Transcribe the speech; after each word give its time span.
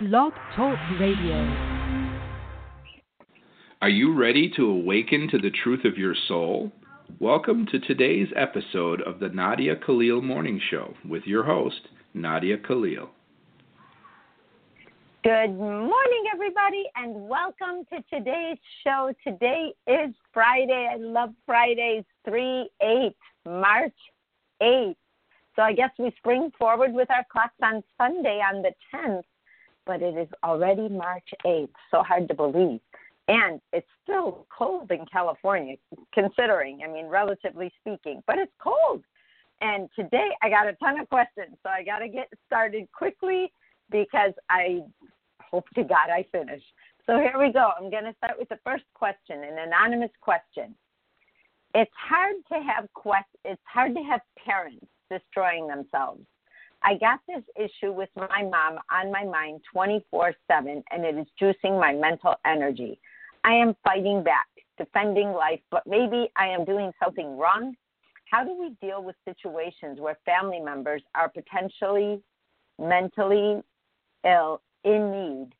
Blog 0.00 0.32
Talk 0.56 0.76
Radio. 0.98 1.36
Are 3.80 3.88
you 3.88 4.12
ready 4.12 4.52
to 4.56 4.66
awaken 4.66 5.28
to 5.30 5.38
the 5.38 5.52
truth 5.62 5.84
of 5.84 5.96
your 5.96 6.16
soul? 6.26 6.72
Welcome 7.20 7.64
to 7.70 7.78
today's 7.78 8.26
episode 8.34 9.02
of 9.02 9.20
the 9.20 9.28
Nadia 9.28 9.76
Khalil 9.76 10.20
Morning 10.20 10.60
Show 10.68 10.94
with 11.08 11.22
your 11.26 11.44
host, 11.44 11.80
Nadia 12.12 12.58
Khalil. 12.58 13.08
Good 15.22 15.56
morning, 15.56 16.24
everybody, 16.34 16.86
and 16.96 17.28
welcome 17.28 17.84
to 17.92 18.02
today's 18.12 18.58
show. 18.82 19.12
Today 19.24 19.72
is 19.86 20.12
Friday. 20.32 20.88
I 20.92 20.96
love 20.96 21.30
Fridays, 21.46 22.02
3 22.24 22.68
8, 22.82 23.16
March 23.46 23.94
8th. 24.60 24.96
So 25.54 25.62
I 25.62 25.72
guess 25.72 25.90
we 26.00 26.12
spring 26.16 26.50
forward 26.58 26.92
with 26.92 27.08
our 27.12 27.24
clocks 27.30 27.54
on 27.62 27.84
Sunday 27.96 28.40
on 28.40 28.60
the 28.60 28.72
10th, 28.92 29.22
but 29.86 30.02
it 30.02 30.16
is 30.16 30.28
already 30.42 30.88
March 30.88 31.28
8th. 31.44 31.68
So 31.90 32.02
hard 32.02 32.28
to 32.28 32.34
believe. 32.34 32.80
And 33.28 33.60
it's 33.72 33.86
still 34.02 34.46
cold 34.56 34.90
in 34.90 35.06
California, 35.06 35.76
considering, 36.12 36.80
I 36.84 36.88
mean, 36.88 37.06
relatively 37.06 37.72
speaking, 37.80 38.22
but 38.26 38.38
it's 38.38 38.52
cold. 38.62 39.02
And 39.60 39.88
today 39.96 40.28
I 40.42 40.50
got 40.50 40.66
a 40.66 40.74
ton 40.74 41.00
of 41.00 41.08
questions, 41.08 41.56
so 41.62 41.70
I 41.70 41.82
got 41.82 42.00
to 42.00 42.08
get 42.08 42.28
started 42.46 42.86
quickly 42.92 43.50
because 43.90 44.32
I 44.50 44.82
hope 45.40 45.68
to 45.74 45.84
God 45.84 46.10
I 46.12 46.26
finish. 46.32 46.62
So 47.06 47.18
here 47.18 47.38
we 47.38 47.52
go. 47.52 47.70
I'm 47.78 47.90
going 47.90 48.04
to 48.04 48.14
start 48.16 48.38
with 48.38 48.48
the 48.48 48.58
first 48.64 48.84
question, 48.94 49.42
an 49.42 49.58
anonymous 49.58 50.10
question. 50.20 50.74
It's 51.74 51.92
hard 51.96 52.36
to 52.52 52.62
have 52.62 52.92
quest- 52.94 53.24
it's 53.44 53.60
hard 53.64 53.94
to 53.94 54.02
have 54.02 54.20
parents 54.44 54.86
destroying 55.10 55.66
themselves. 55.66 56.22
I 56.84 56.96
got 56.98 57.20
this 57.26 57.42
issue 57.56 57.92
with 57.92 58.10
my 58.14 58.42
mom 58.42 58.78
on 58.92 59.10
my 59.10 59.24
mind 59.24 59.62
24 59.72 60.34
7, 60.46 60.84
and 60.90 61.04
it 61.04 61.16
is 61.16 61.26
juicing 61.40 61.80
my 61.80 61.94
mental 61.94 62.34
energy. 62.44 63.00
I 63.42 63.54
am 63.54 63.74
fighting 63.82 64.22
back, 64.22 64.46
defending 64.76 65.32
life, 65.32 65.60
but 65.70 65.86
maybe 65.86 66.30
I 66.36 66.48
am 66.48 66.66
doing 66.66 66.92
something 67.02 67.38
wrong. 67.38 67.74
How 68.30 68.44
do 68.44 68.54
we 68.58 68.76
deal 68.86 69.02
with 69.02 69.16
situations 69.24 69.98
where 69.98 70.18
family 70.26 70.60
members 70.60 71.02
are 71.14 71.30
potentially 71.30 72.20
mentally 72.78 73.62
ill, 74.26 74.60
in 74.84 75.10
need, 75.10 75.52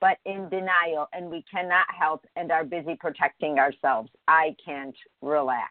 but 0.00 0.18
in 0.26 0.48
denial, 0.50 1.08
and 1.14 1.30
we 1.30 1.42
cannot 1.50 1.86
help 1.98 2.26
and 2.36 2.52
are 2.52 2.64
busy 2.64 2.96
protecting 3.00 3.58
ourselves? 3.58 4.10
I 4.28 4.54
can't 4.62 4.96
relax. 5.22 5.70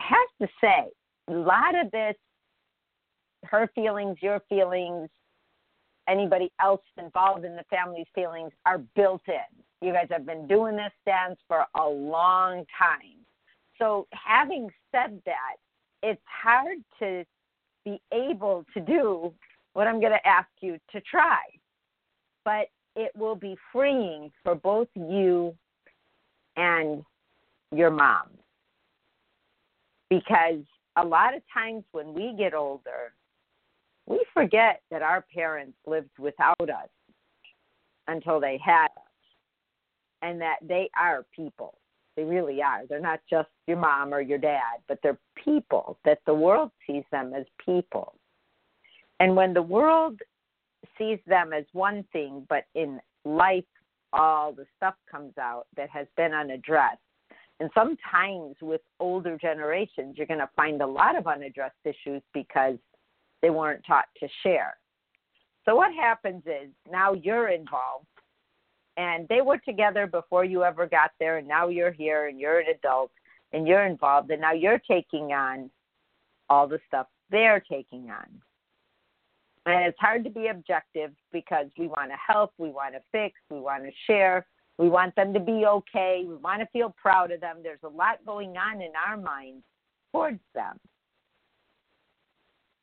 I 0.00 0.02
have 0.02 0.48
to 0.48 0.54
say, 0.60 0.90
a 1.28 1.32
lot 1.32 1.74
of 1.74 1.90
this, 1.92 2.16
her 3.44 3.70
feelings, 3.74 4.18
your 4.20 4.40
feelings, 4.48 5.08
anybody 6.08 6.52
else 6.60 6.82
involved 6.98 7.44
in 7.44 7.56
the 7.56 7.64
family's 7.70 8.06
feelings 8.14 8.52
are 8.66 8.78
built 8.94 9.22
in. 9.28 9.86
You 9.86 9.92
guys 9.92 10.08
have 10.10 10.26
been 10.26 10.46
doing 10.46 10.76
this 10.76 10.92
dance 11.06 11.38
for 11.48 11.64
a 11.76 11.86
long 11.86 12.64
time. 12.78 13.24
So, 13.78 14.06
having 14.12 14.70
said 14.92 15.20
that, 15.26 15.56
it's 16.02 16.22
hard 16.26 16.78
to 17.00 17.24
be 17.84 18.00
able 18.12 18.64
to 18.74 18.80
do 18.80 19.32
what 19.72 19.86
I'm 19.86 20.00
going 20.00 20.12
to 20.12 20.26
ask 20.26 20.48
you 20.60 20.78
to 20.92 21.00
try. 21.00 21.40
But 22.44 22.68
it 22.96 23.10
will 23.16 23.34
be 23.34 23.56
freeing 23.72 24.30
for 24.42 24.54
both 24.54 24.88
you 24.94 25.54
and 26.56 27.02
your 27.72 27.90
mom. 27.90 28.28
Because 30.08 30.60
a 30.96 31.04
lot 31.04 31.34
of 31.34 31.42
times 31.52 31.84
when 31.92 32.14
we 32.14 32.34
get 32.38 32.54
older, 32.54 33.12
forget 34.34 34.82
that 34.90 35.02
our 35.02 35.24
parents 35.34 35.78
lived 35.86 36.18
without 36.18 36.60
us 36.60 36.88
until 38.08 38.40
they 38.40 38.58
had 38.62 38.86
us 38.86 39.14
and 40.22 40.40
that 40.40 40.56
they 40.62 40.90
are 40.98 41.24
people. 41.34 41.78
They 42.16 42.24
really 42.24 42.62
are. 42.62 42.86
They're 42.86 43.00
not 43.00 43.20
just 43.28 43.48
your 43.66 43.76
mom 43.76 44.12
or 44.12 44.20
your 44.20 44.38
dad, 44.38 44.80
but 44.88 44.98
they're 45.02 45.18
people, 45.42 45.98
that 46.04 46.18
the 46.26 46.34
world 46.34 46.70
sees 46.86 47.04
them 47.10 47.32
as 47.34 47.44
people. 47.64 48.14
And 49.20 49.34
when 49.34 49.54
the 49.54 49.62
world 49.62 50.20
sees 50.98 51.18
them 51.26 51.52
as 51.52 51.64
one 51.72 52.04
thing, 52.12 52.46
but 52.48 52.64
in 52.74 53.00
life, 53.24 53.64
all 54.12 54.52
the 54.52 54.66
stuff 54.76 54.94
comes 55.10 55.36
out 55.38 55.66
that 55.76 55.90
has 55.90 56.06
been 56.16 56.32
unaddressed, 56.32 56.98
and 57.60 57.70
sometimes 57.74 58.56
with 58.60 58.80
older 59.00 59.38
generations, 59.40 60.16
you're 60.16 60.26
going 60.26 60.40
to 60.40 60.50
find 60.56 60.82
a 60.82 60.86
lot 60.86 61.16
of 61.16 61.26
unaddressed 61.26 61.74
issues 61.84 62.22
because 62.32 62.76
they 63.44 63.50
weren't 63.50 63.84
taught 63.86 64.06
to 64.20 64.28
share. 64.42 64.74
So, 65.66 65.76
what 65.76 65.92
happens 65.92 66.42
is 66.46 66.70
now 66.90 67.12
you're 67.12 67.48
involved, 67.48 68.06
and 68.96 69.28
they 69.28 69.42
were 69.42 69.58
together 69.58 70.06
before 70.06 70.46
you 70.46 70.64
ever 70.64 70.86
got 70.86 71.10
there, 71.20 71.36
and 71.36 71.46
now 71.46 71.68
you're 71.68 71.92
here 71.92 72.28
and 72.28 72.40
you're 72.40 72.60
an 72.60 72.68
adult 72.74 73.10
and 73.52 73.68
you're 73.68 73.84
involved, 73.84 74.30
and 74.30 74.40
now 74.40 74.52
you're 74.52 74.80
taking 74.90 75.32
on 75.32 75.70
all 76.48 76.66
the 76.66 76.80
stuff 76.88 77.06
they're 77.30 77.60
taking 77.60 78.10
on. 78.10 78.26
And 79.66 79.84
it's 79.84 79.98
hard 80.00 80.24
to 80.24 80.30
be 80.30 80.46
objective 80.46 81.12
because 81.30 81.66
we 81.78 81.86
want 81.86 82.12
to 82.12 82.16
help, 82.26 82.54
we 82.56 82.70
want 82.70 82.94
to 82.94 83.00
fix, 83.12 83.38
we 83.50 83.60
want 83.60 83.84
to 83.84 83.90
share, 84.06 84.46
we 84.78 84.88
want 84.88 85.14
them 85.16 85.34
to 85.34 85.40
be 85.40 85.66
okay. 85.66 86.24
We 86.26 86.36
want 86.36 86.60
to 86.60 86.66
feel 86.72 86.94
proud 87.00 87.30
of 87.30 87.42
them. 87.42 87.58
There's 87.62 87.78
a 87.84 87.88
lot 87.88 88.24
going 88.24 88.56
on 88.56 88.80
in 88.80 88.92
our 89.06 89.18
minds 89.18 89.62
towards 90.12 90.40
them. 90.54 90.80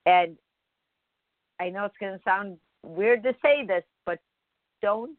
And 0.05 0.37
I 1.61 1.69
know 1.69 1.85
it's 1.85 1.95
going 1.99 2.17
to 2.17 2.23
sound 2.23 2.57
weird 2.83 3.23
to 3.23 3.33
say 3.41 3.65
this, 3.65 3.83
but 4.05 4.19
don't 4.81 5.17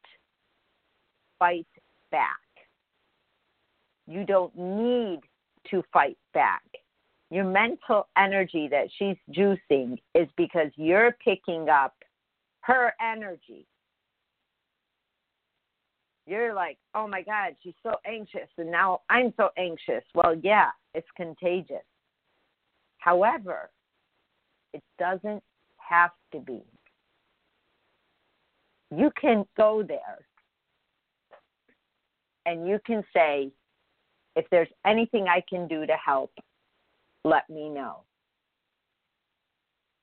fight 1.38 1.66
back. 2.10 2.36
You 4.08 4.26
don't 4.26 4.56
need 4.56 5.20
to 5.70 5.82
fight 5.92 6.19
back. 6.34 6.64
Your 7.31 7.44
mental 7.44 8.08
energy 8.19 8.69
that 8.69 8.88
she's 8.98 9.16
juicing 9.34 9.98
is 10.14 10.28
because 10.36 10.70
you're 10.76 11.16
picking 11.25 11.69
up 11.69 11.94
her 12.60 12.92
energy 13.00 13.66
you're 16.26 16.54
like, 16.54 16.78
oh 16.94 17.06
my 17.08 17.22
God, 17.22 17.56
she's 17.62 17.75
so 17.82 17.94
anxious, 18.06 18.48
and 18.58 18.70
now 18.70 19.00
I'm 19.10 19.34
so 19.36 19.48
anxious. 19.58 20.04
Well, 20.14 20.36
yeah, 20.42 20.69
it's 20.94 21.08
contagious. 21.16 21.84
However, 22.98 23.70
it 24.72 24.82
doesn't 24.98 25.42
have 25.92 26.10
to 26.32 26.41
be. 26.41 26.62
You 28.91 29.10
can 29.20 29.44
go 29.56 29.82
there 29.86 30.19
and 32.47 32.66
you 32.66 32.78
can 32.86 33.04
say, 33.14 33.50
if 34.34 34.47
there's 34.50 34.69
anything 34.86 35.26
I 35.28 35.42
can 35.48 35.69
do 35.69 35.86
to 35.86 35.97
help, 36.04 36.32
let 37.25 37.48
me 37.50 37.69
know. 37.69 38.04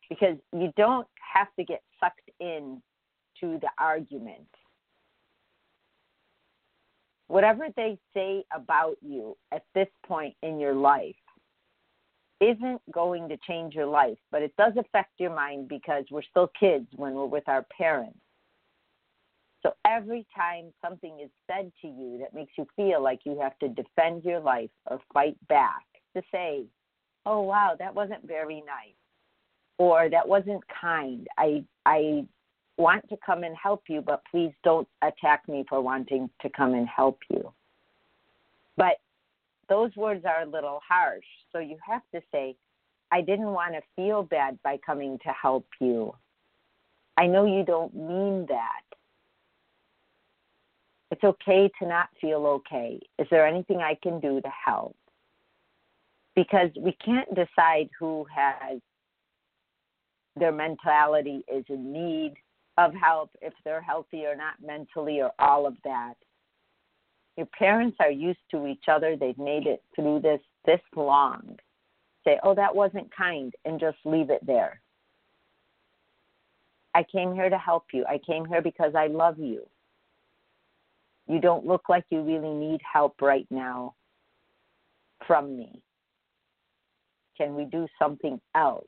Because 0.10 0.38
you 0.54 0.72
don't 0.78 1.08
have 1.34 1.48
to 1.58 1.64
get 1.64 1.82
sucked 2.00 2.30
in 2.40 2.82
to 3.42 3.60
the 3.62 3.70
argument 3.78 4.48
whatever 7.30 7.68
they 7.78 7.98
say 8.14 8.44
about 8.54 8.96
you 9.02 9.38
at 9.54 9.64
this 9.74 9.88
point 10.06 10.36
in 10.42 10.60
your 10.60 10.74
life 10.74 11.16
isn't 12.42 12.82
going 12.92 13.28
to 13.30 13.38
change 13.48 13.74
your 13.74 13.86
life, 13.86 14.18
but 14.32 14.42
it 14.42 14.56
does 14.58 14.74
affect 14.78 15.12
your 15.20 15.34
mind 15.34 15.68
because 15.68 16.06
we're 16.10 16.22
still 16.22 16.50
kids 16.60 16.88
when 16.96 17.14
we're 17.14 17.26
with 17.26 17.48
our 17.48 17.66
parents. 17.78 18.18
So 19.62 19.74
every 19.86 20.26
time 20.36 20.72
something 20.82 21.20
is 21.22 21.30
said 21.48 21.72
to 21.82 21.88
you 21.88 22.18
that 22.22 22.34
makes 22.34 22.54
you 22.58 22.66
feel 22.76 23.04
like 23.04 23.20
you 23.26 23.38
have 23.42 23.60
to 23.60 23.68
defend 23.68 24.24
your 24.24 24.40
life 24.40 24.70
or 24.90 25.02
fight 25.14 25.36
back, 25.48 25.84
to 26.16 26.24
say, 26.32 26.66
"Oh 27.26 27.42
wow, 27.42 27.76
that 27.78 27.94
wasn't 27.94 28.24
very 28.26 28.62
nice," 28.62 28.96
or 29.78 30.10
"That 30.10 30.28
wasn't 30.28 30.64
kind. 30.68 31.28
I 31.38 31.66
I 31.86 32.26
want 32.78 33.08
to 33.10 33.18
come 33.18 33.44
and 33.44 33.56
help 33.58 33.84
you, 33.90 34.02
but 34.02 34.24
please 34.32 34.54
don't 34.64 34.88
attack 35.02 35.48
me 35.48 35.66
for 35.68 35.82
wanting 35.82 36.30
to 36.42 36.50
come 36.50 36.74
and 36.74 36.88
help 36.88 37.20
you. 37.30 37.54
But 38.78 39.00
those 39.70 39.96
words 39.96 40.26
are 40.26 40.42
a 40.42 40.50
little 40.50 40.82
harsh. 40.88 41.26
So 41.52 41.60
you 41.60 41.78
have 41.88 42.02
to 42.14 42.22
say, 42.32 42.56
I 43.12 43.22
didn't 43.22 43.52
want 43.52 43.74
to 43.74 43.82
feel 43.96 44.24
bad 44.24 44.60
by 44.64 44.78
coming 44.86 45.18
to 45.24 45.30
help 45.30 45.66
you. 45.80 46.14
I 47.18 47.28
know 47.28 47.46
you 47.46 47.64
don't 47.64 47.94
mean 47.94 48.46
that. 48.50 48.82
It's 51.12 51.24
okay 51.24 51.70
to 51.82 51.88
not 51.88 52.10
feel 52.22 52.46
okay. 52.46 53.00
Is 53.18 53.28
there 53.32 53.48
anything 53.48 53.78
I 53.78 53.98
can 54.02 54.20
do 54.20 54.42
to 54.42 54.50
help? 54.66 54.96
Because 56.36 56.70
we 56.80 56.96
can't 57.04 57.28
decide 57.34 57.90
who 58.00 58.26
has 58.34 58.80
their 60.36 60.52
mentality 60.52 61.44
is 61.54 61.66
in 61.68 61.92
need 61.92 62.36
of 62.78 62.94
help 62.94 63.32
if 63.42 63.54
they're 63.66 63.82
healthy 63.82 64.26
or 64.26 64.36
not 64.36 64.54
mentally 64.66 65.20
or 65.22 65.32
all 65.40 65.66
of 65.68 65.76
that. 65.84 66.14
Your 67.40 67.48
parents 67.58 67.96
are 68.02 68.12
used 68.12 68.42
to 68.52 68.68
each 68.68 68.90
other. 68.90 69.16
They've 69.16 69.38
made 69.38 69.66
it 69.66 69.82
through 69.96 70.20
this 70.20 70.42
this 70.66 70.82
long. 70.94 71.56
Say, 72.26 72.38
oh, 72.44 72.54
that 72.54 72.76
wasn't 72.76 73.16
kind, 73.16 73.54
and 73.64 73.80
just 73.80 73.96
leave 74.04 74.30
it 74.30 74.46
there. 74.46 74.82
I 76.94 77.04
came 77.10 77.34
here 77.34 77.50
to 77.50 77.58
help 77.58 77.86
you. 77.94 78.04
I 78.10 78.20
came 78.28 78.44
here 78.44 78.62
because 78.62 78.94
I 78.94 79.08
love 79.08 79.40
you. 79.40 79.66
You 81.30 81.40
don't 81.40 81.66
look 81.66 81.88
like 81.88 82.04
you 82.10 82.24
really 82.24 82.54
need 82.54 82.82
help 82.82 83.22
right 83.22 83.48
now 83.50 83.96
from 85.26 85.56
me. 85.56 85.82
Can 87.38 87.56
we 87.56 87.64
do 87.64 87.88
something 87.98 88.42
else? 88.54 88.86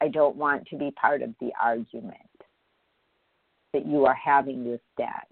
I 0.00 0.08
don't 0.08 0.34
want 0.34 0.66
to 0.70 0.76
be 0.76 0.90
part 0.90 1.22
of 1.22 1.36
the 1.40 1.52
argument 1.62 2.16
that 3.72 3.86
you 3.86 4.06
are 4.06 4.16
having 4.16 4.68
with 4.68 4.80
dad. 4.98 5.22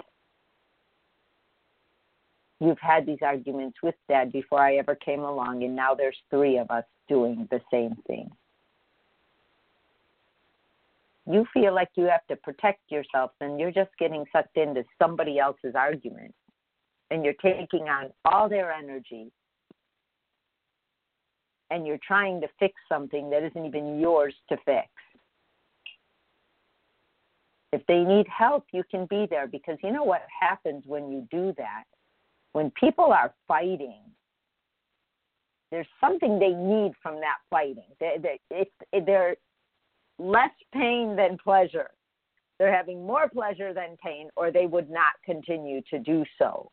You've 2.60 2.78
had 2.80 3.06
these 3.06 3.18
arguments 3.22 3.78
with 3.82 3.94
dad 4.08 4.32
before 4.32 4.60
I 4.60 4.76
ever 4.76 4.94
came 4.94 5.20
along, 5.20 5.64
and 5.64 5.74
now 5.74 5.94
there's 5.94 6.16
three 6.30 6.58
of 6.58 6.70
us 6.70 6.84
doing 7.08 7.48
the 7.50 7.60
same 7.70 7.96
thing. 8.06 8.30
You 11.26 11.46
feel 11.52 11.74
like 11.74 11.88
you 11.94 12.04
have 12.04 12.26
to 12.28 12.36
protect 12.36 12.90
yourself, 12.90 13.32
and 13.40 13.58
you're 13.58 13.72
just 13.72 13.90
getting 13.98 14.24
sucked 14.32 14.56
into 14.56 14.84
somebody 15.00 15.38
else's 15.38 15.74
argument, 15.74 16.34
and 17.10 17.24
you're 17.24 17.34
taking 17.34 17.88
on 17.88 18.10
all 18.24 18.48
their 18.48 18.72
energy 18.72 19.32
and 21.70 21.86
you're 21.86 21.98
trying 22.06 22.40
to 22.40 22.48
fix 22.58 22.74
something 22.88 23.30
that 23.30 23.42
isn't 23.42 23.66
even 23.66 23.98
yours 23.98 24.34
to 24.48 24.56
fix. 24.64 24.88
If 27.72 27.84
they 27.86 28.04
need 28.04 28.26
help, 28.28 28.66
you 28.72 28.84
can 28.88 29.06
be 29.06 29.26
there 29.28 29.48
because 29.48 29.76
you 29.82 29.90
know 29.90 30.04
what 30.04 30.22
happens 30.40 30.84
when 30.86 31.10
you 31.10 31.26
do 31.30 31.52
that? 31.58 31.84
When 32.54 32.70
people 32.78 33.12
are 33.12 33.34
fighting, 33.46 34.00
there's 35.70 35.88
something 36.00 36.38
they 36.38 36.52
need 36.52 36.92
from 37.02 37.16
that 37.16 37.38
fighting. 37.50 37.82
They, 37.98 38.38
they, 38.48 39.00
they're 39.00 39.36
less 40.20 40.52
pain 40.72 41.16
than 41.16 41.36
pleasure. 41.36 41.90
They're 42.58 42.74
having 42.74 43.04
more 43.04 43.28
pleasure 43.28 43.74
than 43.74 43.96
pain, 44.02 44.28
or 44.36 44.52
they 44.52 44.66
would 44.66 44.88
not 44.88 45.14
continue 45.24 45.82
to 45.90 45.98
do 45.98 46.24
so. 46.38 46.70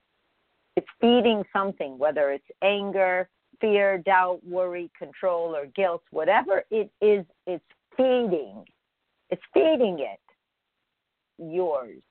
It's 0.78 0.88
feeding 1.02 1.44
something, 1.52 1.98
whether 1.98 2.30
it's 2.30 2.46
anger, 2.62 3.28
fear, 3.60 3.98
doubt, 3.98 4.40
worry, 4.46 4.92
control, 4.96 5.56
or 5.56 5.66
guilt, 5.66 6.04
whatever 6.12 6.64
it 6.70 6.92
is, 7.02 7.26
it's 7.48 7.66
feeding. 7.98 8.64
It's 9.32 9.42
feeding 9.52 9.98
it 10.00 10.20
yours. 11.40 12.04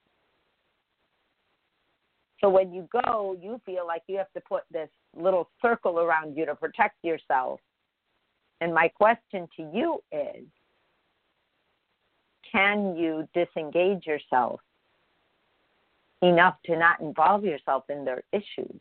So 2.41 2.49
when 2.49 2.73
you 2.73 2.89
go, 3.05 3.37
you 3.41 3.61
feel 3.67 3.87
like 3.87 4.03
you 4.07 4.17
have 4.17 4.33
to 4.33 4.41
put 4.41 4.63
this 4.73 4.89
little 5.15 5.51
circle 5.61 5.99
around 5.99 6.37
you 6.37 6.47
to 6.47 6.55
protect 6.55 6.97
yourself. 7.05 7.61
And 8.61 8.75
my 8.75 8.89
question 8.89 9.49
to 9.57 9.71
you 9.73 10.03
is 10.11 10.45
can 12.51 12.97
you 12.97 13.29
disengage 13.35 14.07
yourself 14.07 14.61
enough 16.23 16.57
to 16.67 16.77
not 16.77 17.01
involve 17.01 17.45
yourself 17.45 17.85
in 17.89 18.05
their 18.05 18.23
issues? 18.33 18.81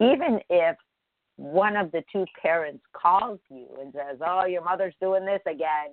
Even 0.00 0.40
if 0.50 0.76
one 1.36 1.76
of 1.76 1.90
the 1.92 2.02
two 2.12 2.26
parents 2.40 2.82
calls 2.92 3.38
you 3.48 3.66
and 3.80 3.92
says, 3.92 4.18
Oh, 4.24 4.44
your 4.44 4.62
mother's 4.62 4.94
doing 5.00 5.24
this 5.24 5.40
again 5.46 5.92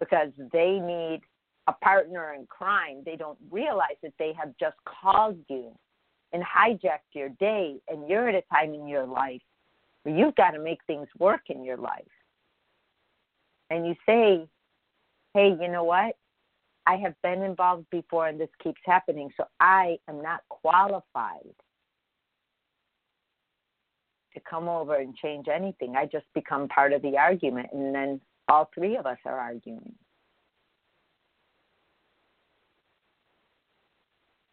because 0.00 0.28
they 0.52 0.78
need 0.78 1.20
a 1.68 1.72
partner 1.84 2.32
in 2.32 2.46
crime, 2.46 3.02
they 3.04 3.14
don't 3.14 3.38
realize 3.50 3.98
that 4.02 4.14
they 4.18 4.32
have 4.32 4.52
just 4.58 4.76
called 4.86 5.38
you 5.48 5.70
and 6.32 6.42
hijacked 6.42 7.12
your 7.14 7.28
day, 7.40 7.76
and 7.88 8.08
you're 8.08 8.28
at 8.28 8.34
a 8.34 8.42
time 8.52 8.74
in 8.74 8.88
your 8.88 9.06
life 9.06 9.42
where 10.02 10.16
you've 10.16 10.34
got 10.34 10.52
to 10.52 10.58
make 10.58 10.78
things 10.86 11.06
work 11.18 11.42
in 11.48 11.62
your 11.62 11.76
life. 11.76 12.04
And 13.70 13.86
you 13.86 13.94
say, 14.06 14.48
Hey, 15.34 15.54
you 15.60 15.68
know 15.68 15.84
what? 15.84 16.16
I 16.86 16.96
have 16.96 17.14
been 17.22 17.42
involved 17.42 17.86
before 17.90 18.28
and 18.28 18.40
this 18.40 18.48
keeps 18.62 18.80
happening, 18.86 19.28
so 19.36 19.44
I 19.60 19.98
am 20.08 20.22
not 20.22 20.40
qualified 20.48 21.54
to 24.32 24.40
come 24.48 24.68
over 24.68 24.96
and 24.96 25.14
change 25.14 25.48
anything. 25.54 25.96
I 25.96 26.06
just 26.06 26.24
become 26.34 26.66
part 26.68 26.94
of 26.94 27.02
the 27.02 27.18
argument, 27.18 27.68
and 27.72 27.94
then 27.94 28.20
all 28.48 28.70
three 28.74 28.96
of 28.96 29.04
us 29.04 29.18
are 29.26 29.38
arguing. 29.38 29.94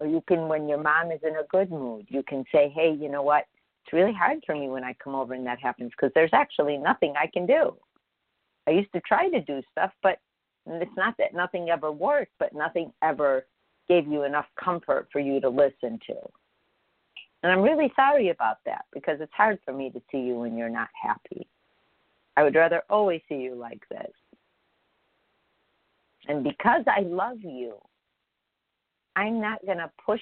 Or 0.05 0.07
you 0.07 0.21
can, 0.27 0.47
when 0.47 0.69
your 0.69 0.77
mom 0.77 1.11
is 1.11 1.19
in 1.23 1.35
a 1.37 1.43
good 1.49 1.71
mood, 1.71 2.05
you 2.09 2.21
can 2.21 2.45
say, 2.51 2.71
hey, 2.75 2.91
you 2.93 3.09
know 3.09 3.23
what? 3.23 3.45
It's 3.83 3.91
really 3.91 4.13
hard 4.13 4.37
for 4.45 4.53
me 4.53 4.69
when 4.69 4.83
I 4.83 4.95
come 5.03 5.15
over 5.15 5.33
and 5.33 5.45
that 5.47 5.59
happens 5.59 5.91
because 5.91 6.11
there's 6.13 6.31
actually 6.31 6.77
nothing 6.77 7.15
I 7.17 7.25
can 7.25 7.47
do. 7.47 7.75
I 8.67 8.71
used 8.71 8.93
to 8.93 9.01
try 9.01 9.29
to 9.29 9.41
do 9.41 9.63
stuff, 9.71 9.91
but 10.03 10.19
it's 10.67 10.95
not 10.95 11.15
that 11.17 11.33
nothing 11.33 11.69
ever 11.71 11.91
worked, 11.91 12.33
but 12.37 12.53
nothing 12.53 12.93
ever 13.01 13.47
gave 13.87 14.05
you 14.07 14.23
enough 14.23 14.45
comfort 14.63 15.07
for 15.11 15.19
you 15.19 15.41
to 15.41 15.49
listen 15.49 15.99
to. 16.05 16.15
And 17.41 17.51
I'm 17.51 17.61
really 17.61 17.91
sorry 17.95 18.29
about 18.29 18.57
that 18.65 18.85
because 18.93 19.17
it's 19.21 19.33
hard 19.35 19.57
for 19.65 19.73
me 19.73 19.89
to 19.89 20.01
see 20.11 20.19
you 20.19 20.35
when 20.35 20.55
you're 20.55 20.69
not 20.69 20.89
happy. 21.01 21.47
I 22.37 22.43
would 22.43 22.53
rather 22.53 22.83
always 22.91 23.21
see 23.27 23.37
you 23.37 23.55
like 23.55 23.81
this. 23.89 24.11
And 26.27 26.43
because 26.43 26.83
I 26.85 27.01
love 27.01 27.37
you, 27.41 27.77
I'm 29.15 29.39
not 29.39 29.65
going 29.65 29.77
to 29.77 29.91
push 30.05 30.21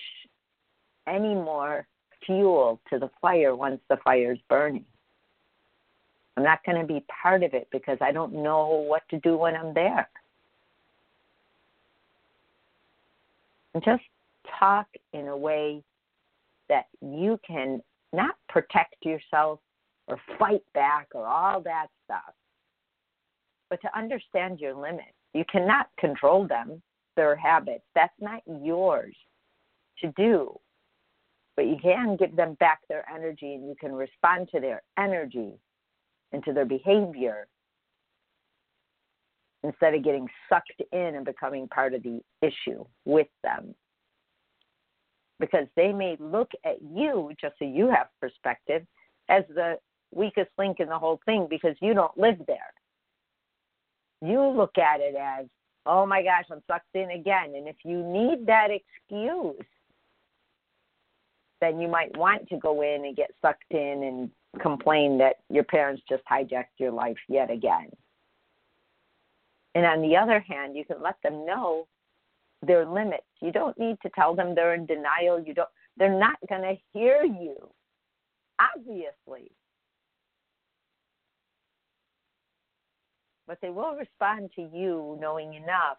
any 1.07 1.34
more 1.34 1.88
fuel 2.25 2.80
to 2.92 3.00
the 3.00 3.10
fire 3.22 3.56
once 3.56 3.80
the 3.90 3.98
fire's 4.04 4.40
burning. 4.50 4.86
I'm 6.38 6.44
not 6.44 6.63
going 6.66 6.80
to 6.80 6.88
be 6.88 7.04
part 7.22 7.44
of 7.44 7.54
it 7.54 7.68
because 7.72 7.98
I 8.01 8.12
don't 8.12 8.34
know 8.34 8.86
what 8.88 9.04
to 9.10 9.19
do 9.19 9.38
when 9.38 9.56
I'm 9.56 9.74
there. 9.74 10.10
And 13.74 13.84
just 13.84 14.04
talk 14.60 14.88
in 15.13 15.28
a 15.28 15.38
way 15.38 15.84
that 16.69 16.86
you 17.01 17.39
can 17.46 17.81
not 18.13 18.36
protect 18.50 18.96
yourself 19.04 19.60
or 20.07 20.19
fight 20.38 20.63
back 20.74 21.07
or 21.13 21.25
all 21.25 21.62
that 21.62 21.88
stuff, 22.06 22.34
but 23.69 23.81
to 23.81 23.98
understand 23.98 24.60
your 24.60 24.75
limits. 24.75 25.13
You 25.34 25.44
cannot 25.51 25.88
control 25.98 26.48
them, 26.48 26.81
their 27.15 27.36
habits. 27.36 27.83
That's 27.95 28.13
not 28.19 28.42
yours 28.48 29.15
to 30.00 30.12
do. 30.18 30.60
But 31.56 31.68
you 31.68 31.77
can 31.81 32.18
give 32.18 32.36
them 32.36 32.56
back 32.60 32.80
their 32.89 33.06
energy 33.13 33.54
and 33.54 33.68
you 33.68 33.75
can 33.80 33.94
respond 33.94 34.50
to 34.54 34.60
their 34.60 34.81
energy 34.98 35.54
and 36.31 36.44
to 36.45 36.54
their 36.54 36.65
behavior 36.65 37.48
instead 39.63 39.94
of 39.94 40.04
getting 40.04 40.27
sucked 40.50 40.81
in 40.92 41.15
and 41.15 41.25
becoming 41.25 41.68
part 41.68 41.94
of 41.94 42.04
the 42.04 42.21
issue 42.42 42.83
with 43.06 43.27
them 43.44 43.75
because 45.43 45.67
they 45.75 45.91
may 45.91 46.15
look 46.20 46.51
at 46.65 46.77
you, 46.82 47.32
just 47.39 47.55
so 47.60 47.65
you 47.65 47.89
have 47.89 48.08
perspective, 48.22 48.86
as 49.27 49.43
the 49.53 49.77
weakest 50.13 50.50
link 50.58 50.79
in 50.79 50.88
the 50.88 50.98
whole 50.98 51.20
thing 51.25 51.48
because 51.50 51.75
you 51.82 51.93
don't 51.93 52.17
live 52.17 52.38
there. 52.48 52.74
You 54.22 54.41
look 54.48 54.77
at 54.77 55.01
it 55.01 55.15
as, 55.15 55.48
oh 55.86 56.06
my 56.06 56.24
gosh, 56.24 56.46
I'm 56.52 56.62
sucked 56.68 56.96
in 56.96 57.12
again. 57.12 57.54
And 57.56 57.68
if 57.68 57.78
you 57.84 58.04
need 58.04 58.46
that 58.48 58.70
excuse, 58.72 59.66
then 61.62 61.80
you 61.80 61.88
might 61.88 62.16
want 62.18 62.48
to 62.50 62.58
go 62.58 62.82
in 62.82 63.06
and 63.06 63.16
get 63.16 63.32
sucked 63.42 63.72
in 63.72 64.04
and 64.04 64.62
complain 64.62 65.18
that 65.20 65.38
your 65.50 65.63
parents 65.63 66.02
just 66.08 66.24
hijacked 66.30 66.78
your 66.78 66.92
life 66.92 67.18
yet 67.28 67.50
again. 67.50 67.90
And 69.75 69.86
on 69.86 70.02
the 70.02 70.16
other 70.16 70.40
hand, 70.40 70.75
you 70.75 70.86
can 70.86 71.02
let 71.02 71.16
them 71.24 71.46
know 71.46 71.88
their 72.62 72.86
limits. 72.86 73.24
You 73.42 73.52
don't 73.52 73.78
need 73.78 73.98
to 74.04 74.10
tell 74.10 74.36
them 74.36 74.56
they're 74.56 74.75
in 74.75 74.86
denial. 74.86 75.42
You 75.44 75.54
don't 75.54 75.70
they're 75.98 76.18
not 76.18 76.38
going 76.50 76.62
to 76.62 76.75
hear 76.92 77.24
you. 77.24 77.56
Obviously. 78.60 79.52
But 83.48 83.60
they 83.62 83.70
will 83.70 83.96
respond 83.96 84.52
to 84.56 84.70
you 84.74 85.18
knowing 85.20 85.54
enough 85.54 85.98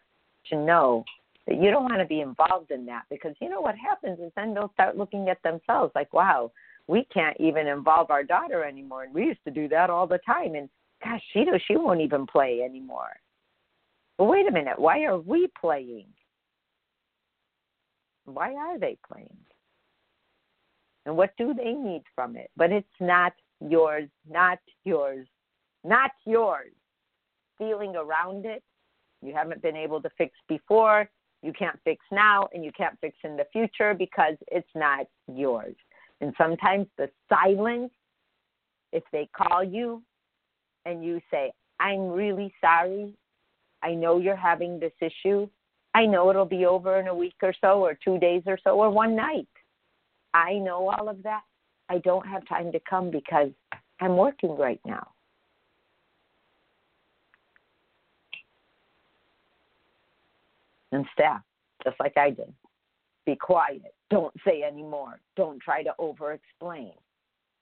to 0.51 0.57
know 0.57 1.05
that 1.47 1.61
you 1.61 1.71
don't 1.71 1.85
want 1.85 1.99
to 1.99 2.07
be 2.07 2.21
involved 2.21 2.71
in 2.71 2.87
that 2.87 3.03
because 3.11 3.35
you 3.41 3.49
know 3.51 3.61
what 3.61 3.75
happens 3.77 4.19
is 4.19 4.33
then 4.35 4.55
they'll 4.55 4.73
start 4.73 4.97
looking 4.97 5.29
at 5.29 5.43
themselves 5.43 5.93
like, 5.95 6.13
wow, 6.13 6.51
we 6.87 7.07
can't 7.13 7.37
even 7.39 7.67
involve 7.67 8.11
our 8.11 8.23
daughter 8.23 8.65
anymore. 8.65 9.05
And 9.05 9.15
we 9.15 9.25
used 9.25 9.45
to 9.45 9.51
do 9.51 9.69
that 9.69 9.91
all 9.91 10.07
the 10.07 10.21
time. 10.27 10.55
And 10.55 10.69
gosh, 11.03 11.23
she 11.33 11.45
knows 11.45 11.61
she 11.67 11.77
won't 11.77 12.01
even 12.01 12.27
play 12.27 12.63
anymore. 12.63 13.17
But 14.17 14.25
wait 14.25 14.49
a 14.49 14.53
minute, 14.53 14.79
why 14.79 15.03
are 15.05 15.19
we 15.19 15.49
playing? 15.61 16.07
Why 18.25 18.55
are 18.55 18.79
they 18.79 18.97
playing? 19.07 19.37
And 21.07 21.17
what 21.17 21.37
do 21.37 21.53
they 21.53 21.73
need 21.73 22.03
from 22.15 22.37
it? 22.37 22.51
But 22.57 22.73
it's 22.73 22.87
not 23.01 23.35
yours, 23.61 24.09
not 24.31 24.59
yours, 24.85 25.27
not 25.85 26.13
yours. 26.25 26.73
Feeling 27.59 27.95
around 27.97 28.47
it, 28.47 28.63
you 29.23 29.35
haven't 29.35 29.63
been 29.63 29.77
able 29.77 30.03
to 30.03 30.11
fix 30.19 30.37
before, 30.49 31.09
you 31.43 31.53
can't 31.53 31.79
fix 31.85 32.05
now, 32.11 32.49
and 32.53 32.65
you 32.65 32.73
can't 32.73 32.99
fix 33.01 33.17
in 33.23 33.37
the 33.37 33.47
future 33.53 33.95
because 33.95 34.35
it's 34.49 34.69
not 34.75 35.07
yours. 35.33 35.77
And 36.21 36.35
sometimes 36.39 36.87
the 36.97 37.11
silence, 37.29 37.93
if 38.93 39.03
they 39.13 39.29
call 39.37 39.63
you 39.63 40.03
and 40.87 41.05
you 41.05 41.21
say, 41.31 41.53
I'm 41.81 42.09
really 42.09 42.53
sorry, 42.61 43.15
I 43.83 43.95
know 43.95 44.19
you're 44.19 44.37
having 44.37 44.81
this 44.81 44.93
issue. 45.01 45.49
I 45.93 46.07
know 46.07 46.31
it'll 46.31 46.47
be 46.47 46.67
over 46.67 46.99
in 46.99 47.09
a 47.09 47.15
week 47.15 47.35
or 47.43 47.55
so, 47.61 47.85
or 47.85 47.97
two 48.03 48.19
days 48.19 48.43
or 48.47 48.59
so, 48.65 48.71
or 48.71 48.91
one 48.91 49.15
night. 49.15 49.49
I 50.33 50.55
know 50.55 50.89
all 50.89 51.09
of 51.09 51.23
that. 51.23 51.43
I 51.89 51.99
don't 51.99 52.27
have 52.27 52.47
time 52.49 52.73
to 52.73 52.81
come 52.89 53.11
because 53.11 53.51
I'm 54.01 54.17
working 54.17 54.57
right 54.57 54.81
now. 54.87 55.14
And 60.95 61.05
staff, 61.13 61.41
just 61.83 61.97
like 61.99 62.17
I 62.17 62.31
did, 62.31 62.55
be 63.27 63.35
quiet. 63.35 63.95
Don't 64.11 64.33
say 64.47 64.63
anymore. 64.63 65.19
Don't 65.35 65.61
try 65.61 65.83
to 65.83 65.93
over 65.99 66.33
explain. 66.33 66.93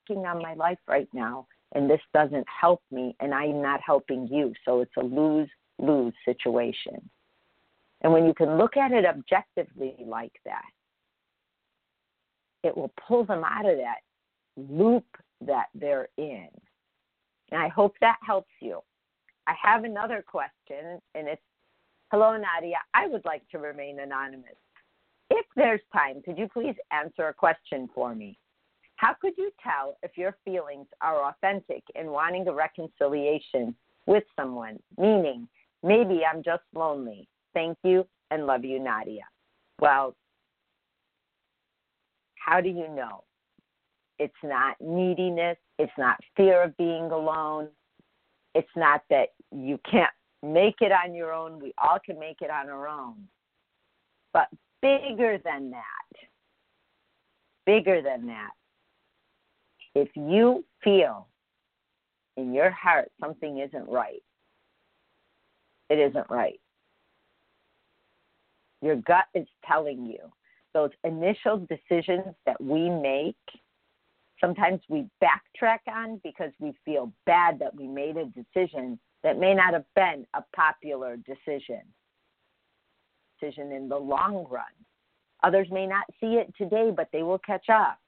Working 0.07 0.27
on 0.27 0.43
my 0.43 0.53
life 0.53 0.79
right 0.87 1.09
now, 1.15 1.47
and 1.75 1.89
this 1.89 2.01
doesn't 2.12 2.47
help 2.61 2.83
me, 2.91 3.17
and 3.21 3.33
I'm 3.33 3.62
not 3.62 3.81
helping 3.81 4.29
you. 4.29 4.53
So 4.67 4.83
it's 4.83 4.93
a 4.99 5.03
lose 5.03 5.49
lose 5.79 6.12
situation. 6.27 7.09
And 8.03 8.12
when 8.12 8.27
you 8.27 8.35
can 8.35 8.59
look 8.59 8.77
at 8.77 8.93
it 8.93 9.07
objectively 9.07 9.95
like 10.05 10.35
that, 10.45 10.69
it 12.62 12.77
will 12.77 12.93
pull 13.09 13.25
them 13.25 13.45
out 13.45 13.65
of 13.65 13.79
that 13.79 14.01
loop 14.57 15.07
that 15.41 15.69
they're 15.75 16.09
in. 16.19 16.49
And 17.51 17.62
I 17.62 17.69
hope 17.69 17.95
that 18.03 18.19
helps 18.23 18.53
you. 18.61 18.81
I 19.47 19.55
have 19.62 19.85
another 19.85 20.23
question, 20.27 21.01
and 21.15 21.29
it's 21.29 21.41
Hello, 22.12 22.37
Nadia. 22.37 22.76
I 22.92 23.07
would 23.07 23.25
like 23.25 23.40
to 23.52 23.59
remain 23.59 24.00
anonymous. 24.00 24.59
If 25.31 25.47
there's 25.57 25.81
time, 25.95 26.21
could 26.23 26.37
you 26.37 26.47
please 26.47 26.75
answer 26.90 27.28
a 27.28 27.33
question 27.33 27.88
for 27.95 28.14
me? 28.14 28.38
How 28.97 29.14
could 29.19 29.33
you 29.38 29.50
tell 29.62 29.97
if 30.02 30.19
your 30.19 30.37
feelings 30.45 30.88
are 31.00 31.31
authentic 31.31 31.83
in 31.95 32.09
wanting 32.09 32.47
a 32.47 32.52
reconciliation 32.52 33.75
with 34.04 34.25
someone? 34.38 34.78
Meaning, 34.99 35.49
maybe 35.83 36.21
I'm 36.31 36.42
just 36.42 36.64
lonely. 36.75 37.26
Thank 37.54 37.78
you 37.83 38.07
and 38.31 38.45
love 38.47 38.62
you, 38.62 38.78
Nadia. 38.78 39.25
Well, 39.81 40.14
how 42.35 42.61
do 42.61 42.69
you 42.69 42.88
know? 42.88 43.25
It's 44.19 44.35
not 44.45 44.76
neediness. 44.83 45.57
It's 45.78 45.97
not 45.97 46.19
fear 46.37 46.62
of 46.62 46.76
being 46.76 47.11
alone. 47.11 47.69
It's 48.54 48.69
not 48.76 49.00
that 49.09 49.28
you 49.50 49.81
can't 49.90 50.12
make 50.42 50.76
it 50.80 50.92
on 50.92 51.14
your 51.14 51.32
own. 51.32 51.61
We 51.61 51.72
all 51.78 51.99
can 52.04 52.18
make 52.18 52.42
it 52.42 52.50
on 52.50 52.68
our 52.68 52.88
own. 52.88 53.28
But 54.32 54.49
bigger 54.80 55.38
than 55.44 55.70
that, 55.70 56.28
bigger 57.66 58.02
than 58.02 58.26
that, 58.26 58.50
if 59.94 60.08
you 60.16 60.64
feel 60.82 61.28
in 62.37 62.52
your 62.52 62.70
heart 62.70 63.11
something 63.20 63.58
isn't 63.58 63.88
right, 63.88 64.22
it 65.90 65.99
isn't 65.99 66.30
right. 66.30 66.58
Your 68.80 68.96
gut 68.96 69.26
is 69.34 69.46
telling 69.64 70.06
you 70.06 70.18
those 70.75 70.90
initial 71.04 71.66
decisions 71.68 72.34
that 72.46 72.61
we 72.61 72.88
make, 72.88 73.37
sometimes 74.40 74.80
we 74.88 75.06
backtrack 75.22 75.80
on 75.87 76.20
because 76.25 76.50
we 76.58 76.72
feel 76.84 77.12
bad 77.26 77.58
that 77.58 77.75
we 77.76 77.87
made 77.87 78.16
a 78.16 78.25
decision 78.26 78.99
that 79.23 79.38
may 79.38 79.55
not 79.55 79.73
have 79.73 79.85
been 79.95 80.26
a 80.35 80.43
popular 80.55 81.17
decision. 81.17 81.83
Decision 83.41 83.73
in 83.73 83.88
the 83.88 83.97
long 83.97 84.47
run. 84.50 84.64
Others 85.43 85.69
may 85.71 85.87
not 85.87 86.05
see 86.21 86.35
it 86.35 86.52
today, 86.57 86.93
but 86.95 87.09
they 87.12 87.23
will 87.23 87.38
catch 87.38 87.69
up. 87.69 87.99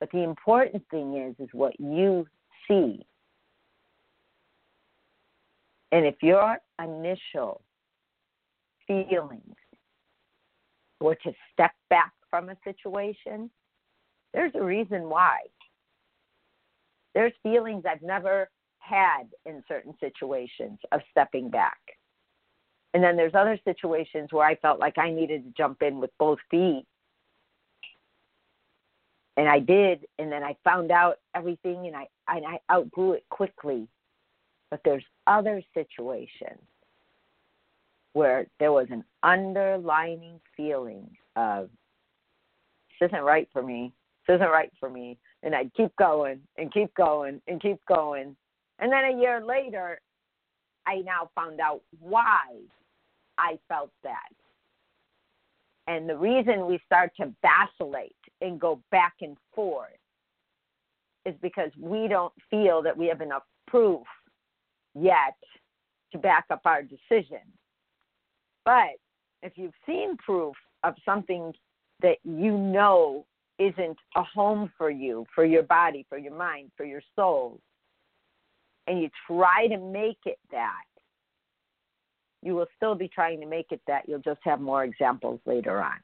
But 0.00 0.10
the 0.12 0.22
important 0.22 0.82
thing 0.90 1.16
is 1.16 1.34
is 1.38 1.48
what 1.52 1.78
you 1.78 2.26
see. 2.68 3.04
And 5.92 6.04
if 6.04 6.16
your 6.22 6.58
initial 6.82 7.62
feelings 8.86 9.54
were 11.00 11.14
to 11.14 11.32
step 11.52 11.72
back 11.88 12.12
from 12.30 12.48
a 12.48 12.56
situation, 12.64 13.50
there's 14.32 14.52
a 14.54 14.62
reason 14.62 15.08
why. 15.08 15.38
There's 17.14 17.32
feelings 17.42 17.84
I've 17.88 18.02
never 18.02 18.48
had 18.86 19.24
in 19.46 19.62
certain 19.66 19.94
situations 20.00 20.78
of 20.92 21.00
stepping 21.10 21.48
back. 21.48 21.78
And 22.92 23.02
then 23.02 23.16
there's 23.16 23.34
other 23.34 23.58
situations 23.64 24.28
where 24.30 24.46
I 24.46 24.54
felt 24.56 24.78
like 24.78 24.98
I 24.98 25.10
needed 25.10 25.44
to 25.44 25.50
jump 25.56 25.82
in 25.82 26.00
with 26.00 26.10
both 26.18 26.38
feet. 26.50 26.84
And 29.36 29.48
I 29.48 29.58
did, 29.58 30.06
and 30.20 30.30
then 30.30 30.44
I 30.44 30.56
found 30.62 30.92
out 30.92 31.18
everything 31.34 31.88
and 31.88 31.96
I 31.96 32.06
and 32.28 32.46
I 32.46 32.60
outgrew 32.72 33.12
it 33.12 33.24
quickly. 33.30 33.88
But 34.70 34.80
there's 34.84 35.04
other 35.26 35.60
situations 35.74 36.60
where 38.12 38.46
there 38.60 38.72
was 38.72 38.86
an 38.90 39.04
underlining 39.24 40.40
feeling 40.56 41.10
of 41.34 41.68
this 43.00 43.08
isn't 43.08 43.24
right 43.24 43.48
for 43.52 43.62
me. 43.62 43.92
This 44.28 44.36
isn't 44.36 44.48
right 44.48 44.70
for 44.78 44.88
me. 44.88 45.18
And 45.42 45.54
I'd 45.54 45.74
keep 45.74 45.94
going 45.96 46.40
and 46.56 46.72
keep 46.72 46.94
going 46.94 47.42
and 47.48 47.60
keep 47.60 47.84
going. 47.86 48.36
And 48.78 48.92
then 48.92 49.04
a 49.04 49.20
year 49.20 49.44
later, 49.44 50.00
I 50.86 50.96
now 51.04 51.30
found 51.34 51.60
out 51.60 51.82
why 52.00 52.40
I 53.38 53.58
felt 53.68 53.90
that. 54.02 54.32
And 55.86 56.08
the 56.08 56.16
reason 56.16 56.66
we 56.66 56.80
start 56.86 57.12
to 57.20 57.32
vacillate 57.42 58.16
and 58.40 58.60
go 58.60 58.80
back 58.90 59.14
and 59.20 59.36
forth 59.54 59.90
is 61.26 61.34
because 61.42 61.70
we 61.78 62.08
don't 62.08 62.32
feel 62.50 62.82
that 62.82 62.96
we 62.96 63.06
have 63.06 63.20
enough 63.20 63.44
proof 63.66 64.02
yet 64.94 65.36
to 66.12 66.18
back 66.18 66.44
up 66.50 66.62
our 66.64 66.82
decision. 66.82 67.40
But 68.64 68.96
if 69.42 69.52
you've 69.56 69.74
seen 69.86 70.16
proof 70.16 70.54
of 70.84 70.94
something 71.04 71.52
that 72.00 72.16
you 72.24 72.56
know 72.56 73.26
isn't 73.58 73.98
a 74.16 74.22
home 74.22 74.70
for 74.76 74.90
you, 74.90 75.26
for 75.34 75.44
your 75.44 75.62
body, 75.62 76.06
for 76.08 76.18
your 76.18 76.34
mind, 76.36 76.70
for 76.76 76.84
your 76.84 77.02
soul, 77.14 77.60
and 78.86 79.00
you 79.00 79.10
try 79.26 79.66
to 79.68 79.78
make 79.78 80.18
it 80.26 80.38
that, 80.50 80.84
you 82.42 82.54
will 82.54 82.66
still 82.76 82.94
be 82.94 83.08
trying 83.08 83.40
to 83.40 83.46
make 83.46 83.72
it 83.72 83.80
that. 83.86 84.08
You'll 84.08 84.18
just 84.18 84.40
have 84.42 84.60
more 84.60 84.84
examples 84.84 85.40
later 85.46 85.82
on, 85.82 85.96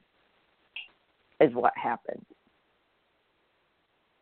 is 1.39 1.53
what 1.53 1.73
happens. 1.75 2.25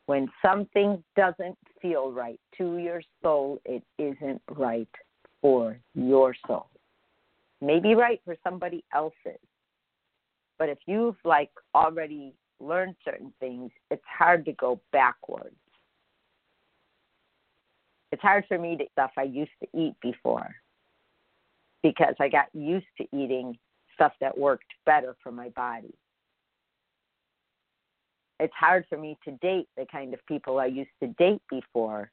When 0.05 0.27
something 0.43 1.03
doesn't 1.15 1.57
feel 1.81 2.11
right 2.11 2.39
to 2.57 2.77
your 2.77 3.01
soul, 3.21 3.61
it 3.63 3.83
isn't 3.97 4.41
right 4.49 4.89
for 5.41 5.77
your 5.93 6.35
soul. 6.47 6.67
Maybe 7.61 7.93
right 7.93 8.19
for 8.25 8.35
somebody 8.43 8.83
else's. 8.93 9.39
But 10.57 10.69
if 10.69 10.79
you've 10.87 11.15
like 11.23 11.51
already 11.75 12.33
learned 12.59 12.95
certain 13.05 13.31
things, 13.39 13.71
it's 13.91 14.03
hard 14.05 14.45
to 14.45 14.51
go 14.53 14.81
backwards. 14.91 15.55
It's 18.11 18.21
hard 18.21 18.45
for 18.47 18.57
me 18.57 18.75
to 18.77 18.85
stuff 18.91 19.11
I 19.17 19.23
used 19.23 19.51
to 19.61 19.67
eat 19.79 19.95
before 20.01 20.55
because 21.83 22.15
I 22.19 22.27
got 22.27 22.47
used 22.53 22.87
to 22.97 23.07
eating 23.15 23.57
stuff 23.93 24.13
that 24.21 24.37
worked 24.37 24.71
better 24.85 25.15
for 25.21 25.31
my 25.31 25.49
body. 25.49 25.93
It's 28.39 28.53
hard 28.57 28.85
for 28.89 28.97
me 28.97 29.17
to 29.25 29.31
date 29.31 29.67
the 29.75 29.85
kind 29.91 30.13
of 30.13 30.25
people 30.25 30.59
I 30.59 30.67
used 30.67 30.89
to 31.03 31.07
date 31.19 31.41
before 31.49 32.09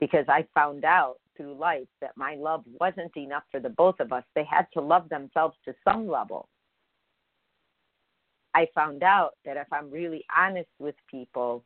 because 0.00 0.24
I 0.28 0.46
found 0.54 0.84
out 0.84 1.16
through 1.36 1.54
life 1.54 1.88
that 2.00 2.12
my 2.16 2.36
love 2.36 2.62
wasn't 2.80 3.16
enough 3.16 3.42
for 3.50 3.60
the 3.60 3.68
both 3.68 4.00
of 4.00 4.12
us. 4.12 4.24
They 4.34 4.44
had 4.44 4.66
to 4.74 4.80
love 4.80 5.08
themselves 5.08 5.56
to 5.64 5.74
some 5.84 6.08
level. 6.08 6.48
I 8.54 8.68
found 8.74 9.02
out 9.02 9.32
that 9.44 9.56
if 9.56 9.66
I'm 9.72 9.90
really 9.90 10.24
honest 10.34 10.70
with 10.78 10.94
people, 11.10 11.62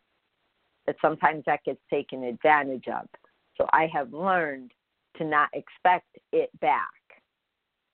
that 0.87 0.97
sometimes 1.01 1.45
that 1.47 1.63
gets 1.65 1.81
taken 1.89 2.25
advantage 2.25 2.89
of. 2.89 3.07
So 3.61 3.67
I 3.75 3.91
have 3.93 4.15
learned 4.15 4.73
to 5.19 5.25
not 5.25 5.51
expect 5.53 6.07
it 6.33 6.49
back. 6.61 6.89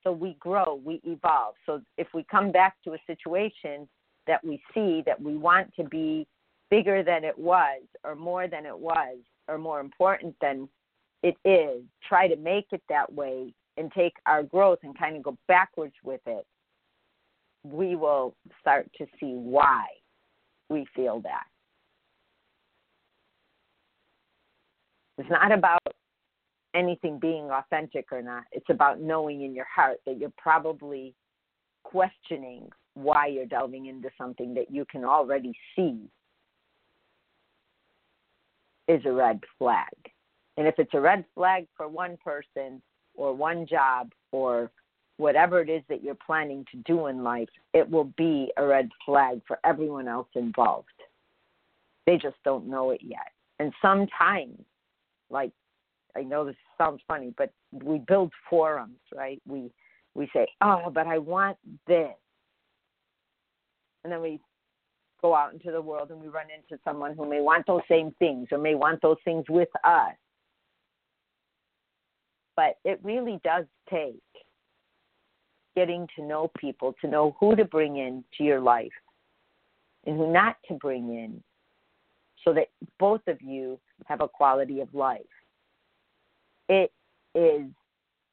So 0.04 0.12
we 0.12 0.36
grow, 0.38 0.80
we 0.84 1.00
evolve. 1.02 1.56
So 1.66 1.82
if 1.98 2.06
we 2.14 2.24
come 2.30 2.52
back 2.52 2.76
to 2.84 2.92
a 2.92 2.98
situation 3.04 3.88
that 4.28 4.44
we 4.44 4.62
see 4.72 5.02
that 5.06 5.20
we 5.20 5.36
want 5.36 5.74
to 5.74 5.82
be 5.82 6.28
bigger 6.70 7.02
than 7.02 7.24
it 7.24 7.36
was, 7.36 7.82
or 8.04 8.14
more 8.14 8.46
than 8.46 8.64
it 8.64 8.78
was, 8.78 9.16
or 9.48 9.58
more 9.58 9.80
important 9.80 10.36
than 10.40 10.68
it 11.24 11.36
is, 11.44 11.82
try 12.08 12.28
to 12.28 12.36
make 12.36 12.66
it 12.70 12.82
that 12.88 13.12
way 13.12 13.52
and 13.76 13.90
take 13.90 14.14
our 14.24 14.44
growth 14.44 14.78
and 14.84 14.96
kind 14.96 15.16
of 15.16 15.24
go 15.24 15.36
backwards 15.48 15.94
with 16.04 16.20
it, 16.26 16.46
we 17.64 17.96
will 17.96 18.36
start 18.60 18.88
to 18.98 19.06
see 19.18 19.32
why 19.34 19.82
we 20.68 20.86
feel 20.94 21.20
that. 21.22 21.46
It's 25.18 25.30
not 25.30 25.52
about 25.52 25.80
anything 26.74 27.18
being 27.18 27.50
authentic 27.50 28.06
or 28.12 28.22
not. 28.22 28.44
It's 28.52 28.68
about 28.68 29.00
knowing 29.00 29.42
in 29.42 29.54
your 29.54 29.66
heart 29.74 29.98
that 30.06 30.18
you're 30.18 30.32
probably 30.36 31.14
questioning 31.84 32.68
why 32.94 33.26
you're 33.26 33.46
delving 33.46 33.86
into 33.86 34.10
something 34.18 34.54
that 34.54 34.70
you 34.70 34.84
can 34.90 35.04
already 35.04 35.52
see 35.74 35.98
is 38.88 39.02
a 39.04 39.12
red 39.12 39.40
flag. 39.58 39.92
And 40.56 40.66
if 40.66 40.74
it's 40.78 40.94
a 40.94 41.00
red 41.00 41.24
flag 41.34 41.66
for 41.76 41.88
one 41.88 42.16
person, 42.22 42.80
or 43.16 43.34
one 43.34 43.66
job 43.66 44.12
or 44.32 44.70
whatever 45.16 45.60
it 45.60 45.70
is 45.70 45.82
that 45.88 46.02
you're 46.02 46.16
planning 46.26 46.64
to 46.70 46.76
do 46.78 47.06
in 47.06 47.22
life, 47.22 47.48
it 47.72 47.88
will 47.90 48.12
be 48.16 48.52
a 48.56 48.64
red 48.64 48.88
flag 49.04 49.40
for 49.46 49.58
everyone 49.64 50.08
else 50.08 50.28
involved. 50.34 50.88
They 52.06 52.18
just 52.18 52.36
don't 52.44 52.68
know 52.68 52.90
it 52.90 53.00
yet. 53.02 53.32
And 53.58 53.72
sometimes, 53.80 54.60
like 55.30 55.52
I 56.16 56.22
know 56.22 56.44
this 56.44 56.56
sounds 56.78 57.00
funny, 57.06 57.34
but 57.36 57.50
we 57.72 57.98
build 57.98 58.32
forums, 58.48 58.98
right? 59.14 59.40
We 59.46 59.70
we 60.14 60.28
say, 60.32 60.46
"Oh, 60.60 60.90
but 60.92 61.06
I 61.06 61.18
want 61.18 61.58
this," 61.86 62.14
and 64.02 64.12
then 64.12 64.22
we 64.22 64.40
go 65.20 65.34
out 65.34 65.52
into 65.52 65.72
the 65.72 65.80
world 65.80 66.10
and 66.10 66.20
we 66.20 66.28
run 66.28 66.46
into 66.50 66.80
someone 66.84 67.14
who 67.14 67.28
may 67.28 67.40
want 67.40 67.66
those 67.66 67.82
same 67.88 68.14
things 68.18 68.48
or 68.52 68.58
may 68.58 68.74
want 68.74 69.00
those 69.02 69.16
things 69.24 69.44
with 69.48 69.68
us. 69.84 70.14
But 72.54 72.78
it 72.84 73.00
really 73.02 73.40
does 73.44 73.64
take 73.90 74.22
getting 75.74 76.08
to 76.16 76.22
know 76.22 76.50
people, 76.58 76.94
to 77.00 77.08
know 77.08 77.36
who 77.38 77.54
to 77.54 77.64
bring 77.64 77.98
in 77.98 78.24
to 78.36 78.44
your 78.44 78.60
life 78.60 78.92
and 80.06 80.16
who 80.16 80.32
not 80.32 80.56
to 80.68 80.74
bring 80.74 81.10
in 81.10 81.42
so 82.46 82.54
that 82.54 82.68
both 82.98 83.22
of 83.26 83.40
you 83.42 83.78
have 84.06 84.20
a 84.20 84.28
quality 84.28 84.80
of 84.80 84.92
life. 84.94 85.20
It 86.68 86.92
is 87.34 87.64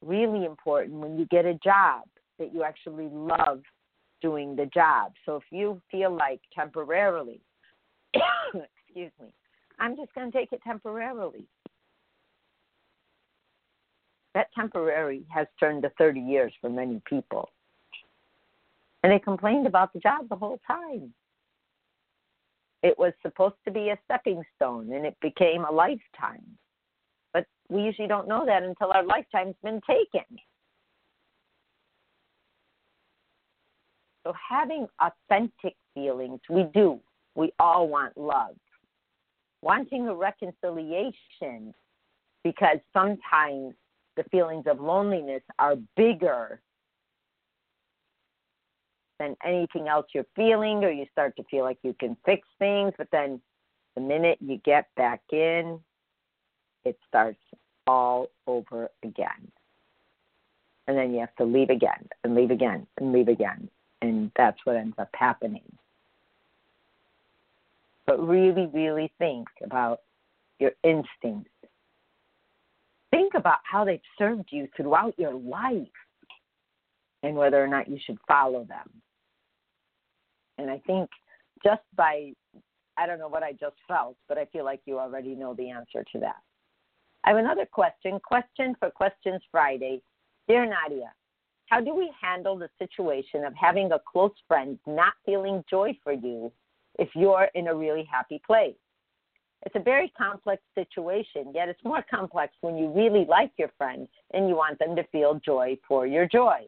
really 0.05 0.46
important 0.46 0.96
when 0.96 1.17
you 1.17 1.25
get 1.25 1.46
a 1.46 1.55
job 1.55 2.03
that 2.39 2.53
you 2.53 2.63
actually 2.63 3.10
love 3.12 3.62
doing 4.22 4.55
the 4.55 4.65
job. 4.67 5.13
So 5.25 5.38
if 5.38 5.43
you 5.51 5.82
feel 5.91 6.15
like 6.15 6.41
temporarily, 6.53 7.41
excuse 8.15 9.12
me, 9.22 9.34
I'm 9.79 9.96
just 9.96 10.13
going 10.13 10.32
to 10.32 10.38
take 10.38 10.51
it 10.51 10.62
temporarily. 10.63 11.46
That 14.34 14.48
temporary 14.55 15.24
has 15.29 15.48
turned 15.60 15.84
to 15.84 15.91
30 15.98 16.20
years 16.20 16.53
for 16.60 16.70
many 16.70 17.01
people. 17.08 17.50
And 19.03 19.12
they 19.12 19.20
complained 19.20 19.67
about 19.67 19.93
the 19.93 20.00
job 20.00 20.29
the 20.29 20.36
whole 20.36 20.60
time. 20.65 21.13
It 22.84 23.00
was 23.00 23.13
supposed 23.22 23.56
to 23.66 23.72
be 23.72 23.90
a 23.90 23.98
stepping 24.06 24.44
stone 24.56 24.92
and 24.92 25.06
it 25.06 25.16
became 25.22 25.63
a 25.63 25.72
lifetime. 25.72 26.46
But 27.32 27.48
we 27.70 27.82
usually 27.82 28.10
don't 28.10 28.28
know 28.28 28.46
that 28.46 28.62
until 28.62 28.92
our 28.92 29.04
lifetime's 29.04 29.56
been 29.63 29.82
taken. 29.88 30.25
So, 34.25 34.34
having 34.50 34.88
authentic 35.02 35.75
feelings, 35.94 36.40
we 36.50 36.66
do. 36.74 37.00
We 37.36 37.52
all 37.60 37.88
want 37.88 38.18
love. 38.18 38.56
Wanting 39.62 40.08
a 40.08 40.16
reconciliation, 40.16 41.74
because 42.44 42.78
sometimes 42.94 43.74
the 44.16 44.24
feelings 44.32 44.66
of 44.68 44.80
loneliness 44.80 45.42
are 45.60 45.75
bigger 45.98 46.62
than 49.24 49.38
anything 49.46 49.88
else 49.88 50.08
you're 50.13 50.25
feeling, 50.36 50.84
or 50.84 50.92
you 50.92 51.06
start 51.12 51.36
to 51.38 51.44
feel 51.44 51.63
like 51.63 51.77
you 51.84 51.94
can 52.00 52.18
fix 52.25 52.48
things, 52.60 52.94
but 52.98 53.08
then 53.12 53.42
the 53.96 54.01
minute 54.01 54.38
you 54.42 54.60
get 54.65 54.88
back 54.96 55.22
in, 55.32 55.80
it 56.86 56.98
starts 57.08 57.39
all 57.88 58.27
over 58.48 58.89
again. 59.03 59.51
And 60.88 60.98
then 60.98 61.13
you 61.13 61.20
have 61.20 61.36
to 61.38 61.46
leave 61.46 61.70
again 61.70 62.10
and 62.24 62.36
leave 62.36 62.51
again 62.51 62.86
and 62.98 63.13
leave 63.13 63.30
again. 63.30 63.70
And 64.01 64.32
that's 64.36 64.58
what 64.65 64.75
ends 64.75 64.96
up 64.98 65.10
happening. 65.13 65.63
But 68.06 68.20
really, 68.20 68.70
really 68.74 69.12
think 69.18 69.48
about 69.63 70.01
your 70.60 70.72
instincts 70.84 71.50
think 73.13 73.36
about 73.36 73.60
how 73.63 73.86
they've 73.86 74.01
served 74.18 74.50
you 74.50 74.68
throughout 74.75 75.13
your 75.20 75.36
life 75.36 75.88
and 77.22 77.36
whether 77.36 77.63
or 77.63 77.68
not 77.68 77.88
you 77.88 78.00
should 78.03 78.18
follow 78.27 78.65
them. 78.65 78.89
And 80.57 80.69
I 80.69 80.81
think 80.86 81.10
just 81.63 81.82
by, 81.95 82.34
I 82.97 83.08
don't 83.08 83.19
know 83.19 83.28
what 83.28 83.43
I 83.43 83.54
just 83.54 83.75
felt, 83.88 84.17
but 84.28 84.38
I 84.38 84.45
feel 84.45 84.65
like 84.65 84.82
you 84.86 84.99
already 84.99 85.36
know 85.36 85.54
the 85.54 85.69
answer 85.69 86.04
to 86.13 86.19
that. 86.19 86.41
I 87.23 87.30
have 87.30 87.38
another 87.38 87.65
question. 87.65 88.19
Question 88.19 88.75
for 88.80 88.89
Questions 88.89 89.41
Friday. 89.51 90.01
Dear 90.47 90.65
Nadia, 90.65 91.12
how 91.67 91.80
do 91.80 91.95
we 91.95 92.12
handle 92.21 92.58
the 92.58 92.69
situation 92.78 93.45
of 93.45 93.54
having 93.56 93.91
a 93.91 93.99
close 94.12 94.34
friend 94.47 94.78
not 94.86 95.13
feeling 95.25 95.63
joy 95.69 95.97
for 96.04 96.12
you 96.12 96.51
if 96.99 97.10
you're 97.15 97.49
in 97.56 97.67
a 97.67 97.75
really 97.75 98.08
happy 98.12 98.41
place? 98.45 98.75
It's 99.65 99.75
a 99.75 99.80
very 99.80 100.12
complex 100.17 100.62
situation, 100.75 101.54
yet 101.56 101.69
it's 101.69 101.84
more 101.86 102.04
complex 102.13 102.54
when 102.60 102.75
you 102.75 102.89
really 102.89 103.25
like 103.25 103.51
your 103.58 103.71
friend 103.78 104.10
and 104.34 104.49
you 104.49 104.56
want 104.56 104.78
them 104.78 104.95
to 104.97 105.04
feel 105.06 105.39
joy 105.43 105.78
for 105.88 106.06
your 106.06 106.28
joy. 106.28 106.67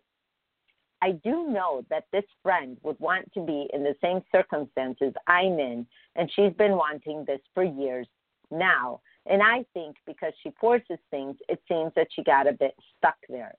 I 1.02 1.12
do 1.24 1.50
know 1.50 1.86
that 1.90 2.06
this 2.12 2.24
friend 2.42 2.78
would 2.84 3.00
want 3.00 3.32
to 3.34 3.46
be 3.46 3.68
in 3.74 3.84
the 3.84 3.96
same 4.02 4.22
circumstances 4.32 5.14
I'm 5.28 5.60
in, 5.60 5.86
and 6.16 6.32
she's 6.36 6.54
been 6.54 6.74
wanting 6.74 7.26
this 7.26 7.42
for 7.54 7.64
years 7.64 8.08
now. 8.50 9.02
And 9.28 9.42
I 9.42 9.66
think 9.74 9.98
because 10.06 10.34
she 10.42 10.52
forces 10.60 10.98
things, 11.12 11.36
it 11.50 11.62
seems 11.68 11.92
that 11.96 12.08
she 12.12 12.24
got 12.24 12.48
a 12.48 12.54
bit 12.54 12.76
stuck 12.98 13.18
there. 13.28 13.56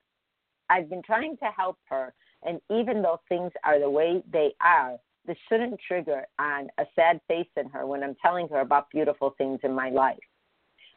I've 0.70 0.88
been 0.88 1.02
trying 1.02 1.36
to 1.38 1.46
help 1.56 1.78
her, 1.88 2.14
and 2.42 2.60
even 2.70 3.02
though 3.02 3.20
things 3.28 3.52
are 3.64 3.78
the 3.78 3.90
way 3.90 4.22
they 4.32 4.52
are, 4.60 4.96
this 5.26 5.36
shouldn't 5.48 5.80
trigger 5.86 6.26
on 6.38 6.68
a 6.78 6.84
sad 6.94 7.20
face 7.28 7.48
in 7.56 7.68
her 7.70 7.86
when 7.86 8.02
I'm 8.02 8.16
telling 8.22 8.48
her 8.48 8.60
about 8.60 8.90
beautiful 8.90 9.34
things 9.38 9.60
in 9.62 9.72
my 9.72 9.90
life. 9.90 10.18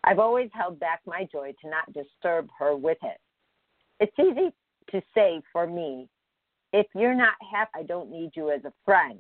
I've 0.04 0.20
always 0.20 0.50
held 0.54 0.80
back 0.80 1.02
my 1.06 1.28
joy 1.32 1.54
to 1.62 1.70
not 1.70 1.92
disturb 1.94 2.48
her 2.58 2.76
with 2.76 3.00
it. 3.04 3.18
It's 4.00 4.18
easy 4.20 4.52
to 4.92 5.02
say 5.14 5.42
for 5.52 5.68
me, 5.68 6.08
if 6.74 6.88
you're 6.96 7.16
not 7.16 7.34
happy, 7.52 7.72
I 7.76 7.84
don't 7.84 8.12
need 8.12 8.32
you 8.36 8.52
as 8.52 8.64
a 8.66 8.74
friend. 8.86 9.20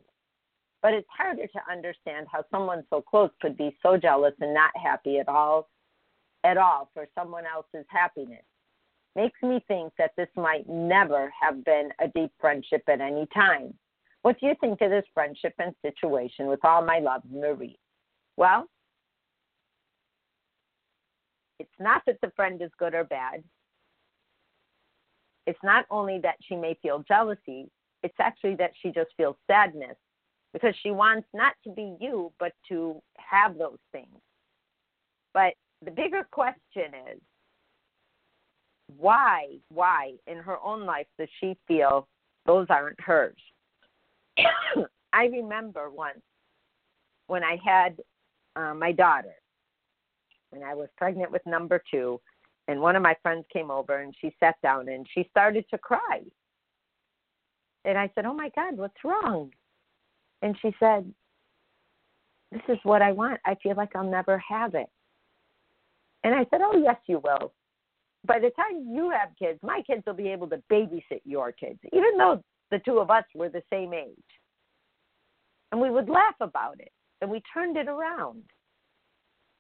But 0.82 0.94
it's 0.94 1.08
harder 1.16 1.46
to 1.46 1.72
understand 1.72 2.28
how 2.32 2.46
someone 2.52 2.84
so 2.90 3.02
close 3.02 3.32
could 3.42 3.58
be 3.58 3.76
so 3.84 3.98
jealous 3.98 4.34
and 4.40 4.54
not 4.54 4.72
happy 4.82 5.20
at 5.20 5.28
all 5.28 5.68
at 6.44 6.58
all 6.58 6.90
for 6.94 7.08
someone 7.16 7.44
else's 7.46 7.86
happiness. 7.90 8.44
Makes 9.16 9.42
me 9.42 9.64
think 9.68 9.92
that 9.98 10.12
this 10.16 10.30
might 10.36 10.70
never 10.70 11.34
have 11.40 11.66
been 11.66 11.90
a 12.00 12.08
deep 12.08 12.32
friendship 12.40 12.84
at 12.88 13.02
any 13.02 13.28
time. 13.34 13.74
What 14.22 14.40
do 14.40 14.46
you 14.48 14.56
think 14.62 14.82
of 14.82 14.90
this 14.90 15.06
friendship 15.14 15.54
and 15.60 15.74
situation 15.82 16.48
with 16.48 16.64
all 16.64 16.86
my 16.86 17.00
love, 17.00 17.24
Marie? 17.30 17.80
Well, 18.38 18.68
it's 21.60 21.70
not 21.80 22.04
that 22.06 22.20
the 22.22 22.32
friend 22.36 22.62
is 22.62 22.72
good 22.78 22.94
or 22.94 23.04
bad. 23.04 23.44
It's 25.50 25.58
not 25.64 25.88
only 25.90 26.20
that 26.20 26.36
she 26.48 26.56
may 26.56 26.78
feel 26.80 27.04
jealousy, 27.08 27.72
it's 28.04 28.14
actually 28.22 28.54
that 28.58 28.70
she 28.80 28.92
just 28.92 29.10
feels 29.18 29.36
sadness 29.48 29.96
because 30.54 30.76
she 30.84 30.92
wants 30.92 31.28
not 31.34 31.54
to 31.64 31.72
be 31.72 31.96
you, 32.00 32.32
but 32.40 32.52
to 32.68 33.02
have 33.18 33.58
those 33.58 33.80
things. 33.92 34.16
But 35.34 35.54
the 35.84 35.90
bigger 35.90 36.28
question 36.30 36.94
is 37.12 37.20
why, 38.96 39.56
why 39.70 40.14
in 40.28 40.38
her 40.38 40.60
own 40.64 40.86
life 40.86 41.08
does 41.18 41.30
she 41.40 41.58
feel 41.68 42.08
those 42.46 42.68
aren't 42.70 43.02
hers? 43.02 43.36
I 45.14 45.26
remember 45.26 45.90
once 45.90 46.22
when 47.26 47.44
I 47.44 47.58
had 47.66 47.98
uh, 48.56 48.76
my 48.76 48.92
daughter, 48.92 49.34
and 50.54 50.64
I 50.64 50.76
was 50.76 50.90
pregnant 50.96 51.32
with 51.32 51.42
number 51.48 51.82
two, 51.90 52.22
and 52.70 52.80
one 52.80 52.96
of 52.96 53.02
my 53.02 53.16
friends 53.24 53.46
came 53.52 53.72
over 53.72 53.98
and 53.98 54.14
she 54.22 54.32
sat 54.40 54.54
down 54.62 54.90
and 54.90 55.08
she 55.12 55.28
started 55.32 55.66
to 55.72 55.78
cry. 55.80 56.22
And 57.84 57.98
I 57.98 58.12
said, 58.14 58.28
Oh 58.28 58.34
my 58.34 58.52
God, 58.56 58.78
what's 58.78 59.04
wrong? 59.04 59.50
And 60.44 60.56
she 60.62 60.72
said, 60.80 61.12
This 62.52 62.62
is 62.70 62.78
what 62.84 63.02
I 63.02 63.12
want. 63.12 63.40
I 63.44 63.56
feel 63.64 63.76
like 63.76 63.96
I'll 63.96 64.04
never 64.04 64.38
have 64.48 64.76
it. 64.76 64.86
And 66.24 66.36
I 66.36 66.46
said, 66.52 66.62
Oh, 66.64 66.78
yes, 66.78 66.98
you 67.08 67.20
will. 67.24 67.54
By 68.28 68.38
the 68.38 68.52
time 68.52 68.86
you 68.88 69.10
have 69.10 69.30
kids, 69.40 69.58
my 69.64 69.82
kids 69.88 70.04
will 70.06 70.14
be 70.14 70.28
able 70.28 70.48
to 70.50 70.62
babysit 70.72 71.22
your 71.26 71.52
kids, 71.52 71.80
even 71.92 72.18
though 72.20 72.44
the 72.70 72.80
two 72.86 73.00
of 73.00 73.10
us 73.10 73.24
were 73.34 73.50
the 73.50 73.64
same 73.74 73.96
age. 73.96 74.14
And 75.72 75.82
we 75.82 75.90
would 75.90 76.08
laugh 76.08 76.36
about 76.40 76.80
it, 76.80 76.92
and 77.22 77.32
we 77.32 77.42
turned 77.52 77.78
it 77.78 77.88
around. 77.88 78.44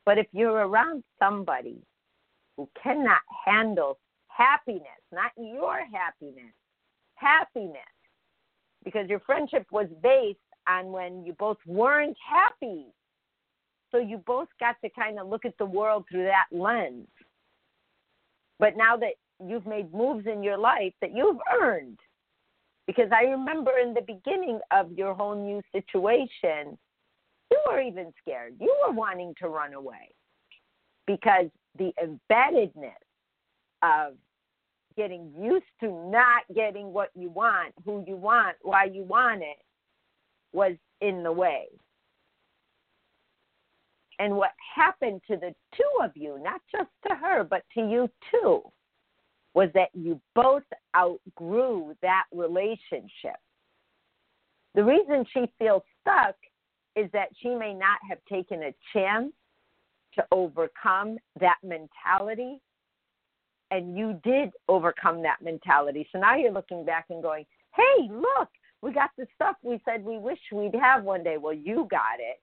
But 0.05 0.19
if 0.19 0.27
you're 0.31 0.67
around 0.67 1.03
somebody 1.17 1.81
who 2.59 2.67
cannot 2.83 3.21
handle 3.45 3.97
happiness, 4.27 4.83
not 5.13 5.31
your 5.37 5.77
happiness, 5.93 6.53
happiness, 7.15 7.77
because 8.83 9.07
your 9.07 9.21
friendship 9.21 9.65
was 9.71 9.87
based 10.03 10.39
on 10.67 10.91
when 10.91 11.23
you 11.25 11.31
both 11.39 11.57
weren't 11.65 12.17
happy. 12.29 12.87
So 13.93 13.97
you 13.97 14.17
both 14.17 14.49
got 14.59 14.75
to 14.83 14.89
kind 14.89 15.19
of 15.19 15.29
look 15.29 15.45
at 15.45 15.57
the 15.57 15.65
world 15.65 16.03
through 16.11 16.25
that 16.25 16.47
lens. 16.51 17.07
But 18.59 18.75
now 18.75 18.97
that 18.97 19.13
you've 19.41 19.65
made 19.65 19.93
moves 19.93 20.27
in 20.27 20.43
your 20.43 20.57
life 20.57 20.91
that 20.99 21.15
you've 21.15 21.39
earned, 21.61 21.99
because 22.87 23.09
I 23.13 23.23
remember 23.23 23.71
in 23.81 23.93
the 23.93 24.01
beginning 24.01 24.59
of 24.71 24.91
your 24.91 25.13
whole 25.13 25.35
new 25.35 25.61
situation, 25.71 26.77
you 27.51 27.59
were 27.69 27.79
even 27.79 28.11
scared. 28.21 28.55
You 28.59 28.75
were 28.85 28.93
wanting 28.93 29.33
to 29.41 29.47
run 29.47 29.73
away 29.73 30.13
because 31.07 31.49
the 31.77 31.91
embeddedness 32.03 32.93
of 33.81 34.13
getting 34.97 35.31
used 35.39 35.65
to 35.79 36.09
not 36.09 36.43
getting 36.53 36.91
what 36.91 37.09
you 37.15 37.29
want, 37.29 37.73
who 37.85 38.03
you 38.07 38.15
want, 38.15 38.57
why 38.61 38.85
you 38.85 39.03
want 39.03 39.41
it, 39.41 39.57
was 40.51 40.73
in 41.01 41.23
the 41.23 41.31
way. 41.31 41.67
And 44.19 44.35
what 44.35 44.51
happened 44.75 45.21
to 45.29 45.37
the 45.37 45.55
two 45.75 46.03
of 46.03 46.11
you, 46.15 46.37
not 46.43 46.59
just 46.69 46.89
to 47.07 47.15
her, 47.15 47.45
but 47.45 47.63
to 47.75 47.81
you 47.81 48.09
too, 48.29 48.61
was 49.53 49.69
that 49.73 49.89
you 49.93 50.19
both 50.35 50.63
outgrew 50.95 51.95
that 52.01 52.25
relationship. 52.33 53.37
The 54.75 54.83
reason 54.83 55.25
she 55.33 55.45
feels 55.57 55.83
stuck 56.01 56.35
is 56.95 57.09
that 57.13 57.29
she 57.41 57.49
may 57.55 57.73
not 57.73 57.99
have 58.07 58.19
taken 58.29 58.63
a 58.63 58.75
chance 58.93 59.31
to 60.15 60.25
overcome 60.31 61.17
that 61.39 61.57
mentality. 61.63 62.61
And 63.71 63.97
you 63.97 64.19
did 64.23 64.51
overcome 64.67 65.21
that 65.23 65.41
mentality. 65.41 66.07
So 66.11 66.19
now 66.19 66.35
you're 66.35 66.51
looking 66.51 66.85
back 66.85 67.05
and 67.09 67.21
going, 67.21 67.45
hey, 67.75 68.09
look, 68.09 68.49
we 68.81 68.91
got 68.91 69.11
the 69.17 69.27
stuff 69.35 69.57
we 69.61 69.79
said 69.85 70.03
we 70.03 70.17
wish 70.17 70.39
we'd 70.51 70.75
have 70.75 71.03
one 71.03 71.23
day. 71.23 71.37
Well, 71.37 71.53
you 71.53 71.87
got 71.89 72.19
it. 72.19 72.41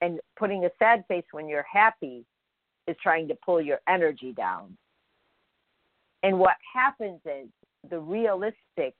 And 0.00 0.20
putting 0.36 0.64
a 0.66 0.70
sad 0.78 1.04
face 1.08 1.24
when 1.32 1.48
you're 1.48 1.64
happy 1.70 2.26
is 2.86 2.96
trying 3.02 3.28
to 3.28 3.34
pull 3.44 3.62
your 3.62 3.80
energy 3.88 4.32
down. 4.32 4.76
And 6.22 6.38
what 6.38 6.56
happens 6.74 7.20
is 7.24 7.48
the 7.88 7.98
realistic 7.98 8.94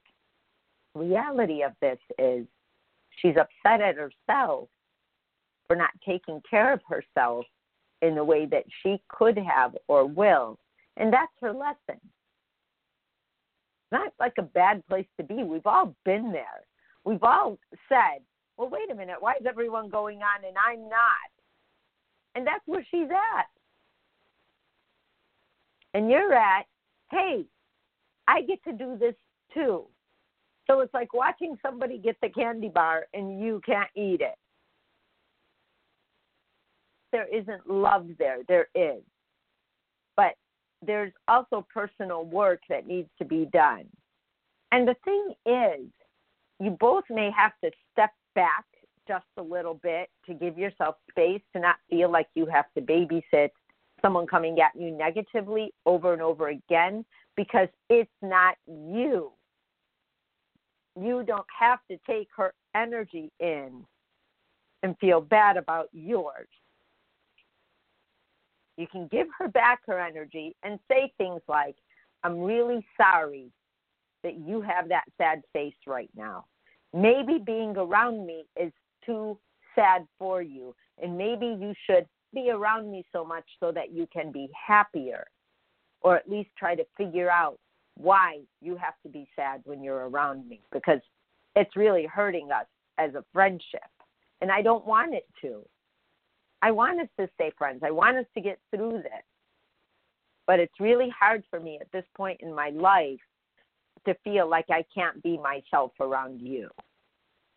reality 0.94 1.62
of 1.62 1.72
this 1.80 1.98
is 2.18 2.46
she's 3.20 3.36
upset 3.36 3.80
at 3.80 3.96
herself 3.96 4.68
for 5.66 5.76
not 5.76 5.90
taking 6.06 6.40
care 6.48 6.72
of 6.72 6.80
herself 6.88 7.46
in 8.02 8.14
the 8.14 8.24
way 8.24 8.46
that 8.46 8.64
she 8.82 9.00
could 9.08 9.38
have 9.38 9.76
or 9.88 10.04
will. 10.04 10.58
And 10.96 11.12
that's 11.12 11.32
her 11.40 11.52
lesson. 11.52 12.00
Not 13.90 14.12
like 14.18 14.34
a 14.38 14.42
bad 14.42 14.86
place 14.86 15.06
to 15.18 15.24
be. 15.24 15.42
We've 15.42 15.66
all 15.66 15.94
been 16.04 16.32
there. 16.32 16.64
We've 17.04 17.22
all 17.22 17.58
said, 17.88 18.22
well, 18.56 18.68
wait 18.68 18.90
a 18.90 18.94
minute, 18.94 19.16
why 19.20 19.34
is 19.40 19.46
everyone 19.46 19.88
going 19.88 20.18
on 20.18 20.44
and 20.46 20.56
I'm 20.56 20.88
not? 20.88 21.30
And 22.34 22.46
that's 22.46 22.62
where 22.66 22.86
she's 22.90 23.08
at. 23.10 23.46
And 25.92 26.10
you're 26.10 26.32
at, 26.32 26.66
hey, 27.10 27.44
I 28.26 28.42
get 28.42 28.62
to 28.64 28.72
do 28.72 28.96
this 28.98 29.14
too. 29.52 29.84
So 30.66 30.80
it's 30.80 30.94
like 30.94 31.12
watching 31.12 31.56
somebody 31.62 31.98
get 31.98 32.16
the 32.22 32.28
candy 32.28 32.68
bar 32.68 33.06
and 33.12 33.40
you 33.40 33.60
can't 33.64 33.90
eat 33.94 34.20
it. 34.20 34.36
There 37.12 37.26
isn't 37.32 37.70
love 37.70 38.08
there. 38.18 38.38
There 38.48 38.68
is. 38.74 39.02
But 40.16 40.34
there's 40.82 41.12
also 41.28 41.66
personal 41.72 42.24
work 42.24 42.60
that 42.68 42.86
needs 42.86 43.08
to 43.18 43.24
be 43.24 43.46
done. 43.52 43.84
And 44.72 44.88
the 44.88 44.96
thing 45.04 45.34
is, 45.46 45.86
you 46.60 46.76
both 46.80 47.04
may 47.10 47.30
have 47.36 47.52
to 47.62 47.70
step 47.92 48.10
back 48.34 48.64
just 49.06 49.26
a 49.36 49.42
little 49.42 49.74
bit 49.74 50.08
to 50.26 50.34
give 50.34 50.58
yourself 50.58 50.96
space 51.10 51.42
to 51.52 51.60
not 51.60 51.76
feel 51.90 52.10
like 52.10 52.28
you 52.34 52.46
have 52.46 52.66
to 52.74 52.80
babysit 52.80 53.50
someone 54.02 54.26
coming 54.26 54.58
at 54.60 54.78
you 54.78 54.90
negatively 54.90 55.72
over 55.86 56.12
and 56.12 56.22
over 56.22 56.48
again 56.48 57.04
because 57.36 57.68
it's 57.88 58.10
not 58.22 58.56
you. 58.66 59.30
You 61.00 61.24
don't 61.24 61.46
have 61.58 61.80
to 61.90 61.98
take 62.06 62.28
her 62.36 62.54
energy 62.74 63.30
in 63.40 63.84
and 64.82 64.96
feel 64.98 65.20
bad 65.20 65.56
about 65.56 65.88
yours. 65.92 66.48
You 68.76 68.86
can 68.86 69.08
give 69.08 69.28
her 69.38 69.48
back 69.48 69.80
her 69.86 70.00
energy 70.00 70.54
and 70.62 70.78
say 70.90 71.12
things 71.16 71.40
like, 71.48 71.76
I'm 72.22 72.40
really 72.40 72.84
sorry 72.96 73.50
that 74.22 74.38
you 74.38 74.60
have 74.62 74.88
that 74.88 75.04
sad 75.18 75.42
face 75.52 75.74
right 75.86 76.10
now. 76.16 76.46
Maybe 76.92 77.38
being 77.38 77.76
around 77.76 78.26
me 78.26 78.44
is 78.60 78.72
too 79.04 79.38
sad 79.74 80.06
for 80.18 80.42
you, 80.42 80.74
and 81.02 81.16
maybe 81.18 81.46
you 81.46 81.74
should 81.86 82.06
be 82.32 82.50
around 82.50 82.90
me 82.90 83.04
so 83.12 83.24
much 83.24 83.44
so 83.60 83.70
that 83.72 83.92
you 83.92 84.06
can 84.12 84.32
be 84.32 84.48
happier, 84.54 85.24
or 86.00 86.16
at 86.16 86.28
least 86.28 86.50
try 86.58 86.74
to 86.74 86.84
figure 86.96 87.30
out 87.30 87.58
why 87.96 88.40
you 88.60 88.76
have 88.76 88.94
to 89.02 89.08
be 89.08 89.28
sad 89.36 89.60
when 89.64 89.82
you're 89.82 90.08
around 90.08 90.48
me 90.48 90.60
because 90.72 91.00
it's 91.56 91.76
really 91.76 92.06
hurting 92.06 92.50
us 92.50 92.66
as 92.98 93.14
a 93.14 93.24
friendship. 93.32 93.80
And 94.40 94.50
I 94.50 94.62
don't 94.62 94.86
want 94.86 95.14
it 95.14 95.26
to. 95.42 95.64
I 96.60 96.70
want 96.70 97.00
us 97.00 97.08
to 97.18 97.28
stay 97.34 97.52
friends. 97.56 97.82
I 97.84 97.90
want 97.90 98.16
us 98.16 98.26
to 98.34 98.40
get 98.40 98.58
through 98.74 99.02
this. 99.02 99.24
But 100.46 100.60
it's 100.60 100.80
really 100.80 101.12
hard 101.18 101.44
for 101.48 101.60
me 101.60 101.78
at 101.80 101.90
this 101.92 102.04
point 102.16 102.40
in 102.42 102.54
my 102.54 102.70
life 102.70 103.20
to 104.06 104.14
feel 104.24 104.48
like 104.48 104.66
I 104.70 104.84
can't 104.94 105.22
be 105.22 105.38
myself 105.38 105.92
around 106.00 106.40
you. 106.40 106.68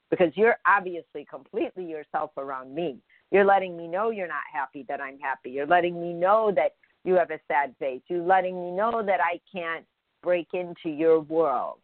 Because 0.10 0.32
you're 0.36 0.58
obviously 0.66 1.26
completely 1.30 1.86
yourself 1.86 2.32
around 2.38 2.74
me. 2.74 3.00
You're 3.32 3.44
letting 3.44 3.76
me 3.76 3.88
know 3.88 4.10
you're 4.10 4.28
not 4.28 4.44
happy 4.54 4.86
that 4.88 5.02
I'm 5.02 5.20
happy. 5.20 5.50
You're 5.50 5.68
letting 5.68 6.02
me 6.02 6.14
know 6.14 6.52
that 6.56 6.76
you 7.04 7.16
have 7.16 7.32
a 7.32 7.40
sad 7.48 7.76
face. 7.80 8.02
You're 8.08 8.22
letting 8.22 8.56
me 8.56 8.72
know 8.72 9.04
that 9.06 9.20
I 9.20 9.42
can't 9.54 9.86
break 10.28 10.50
into 10.52 10.90
your 10.90 11.22
world 11.22 11.80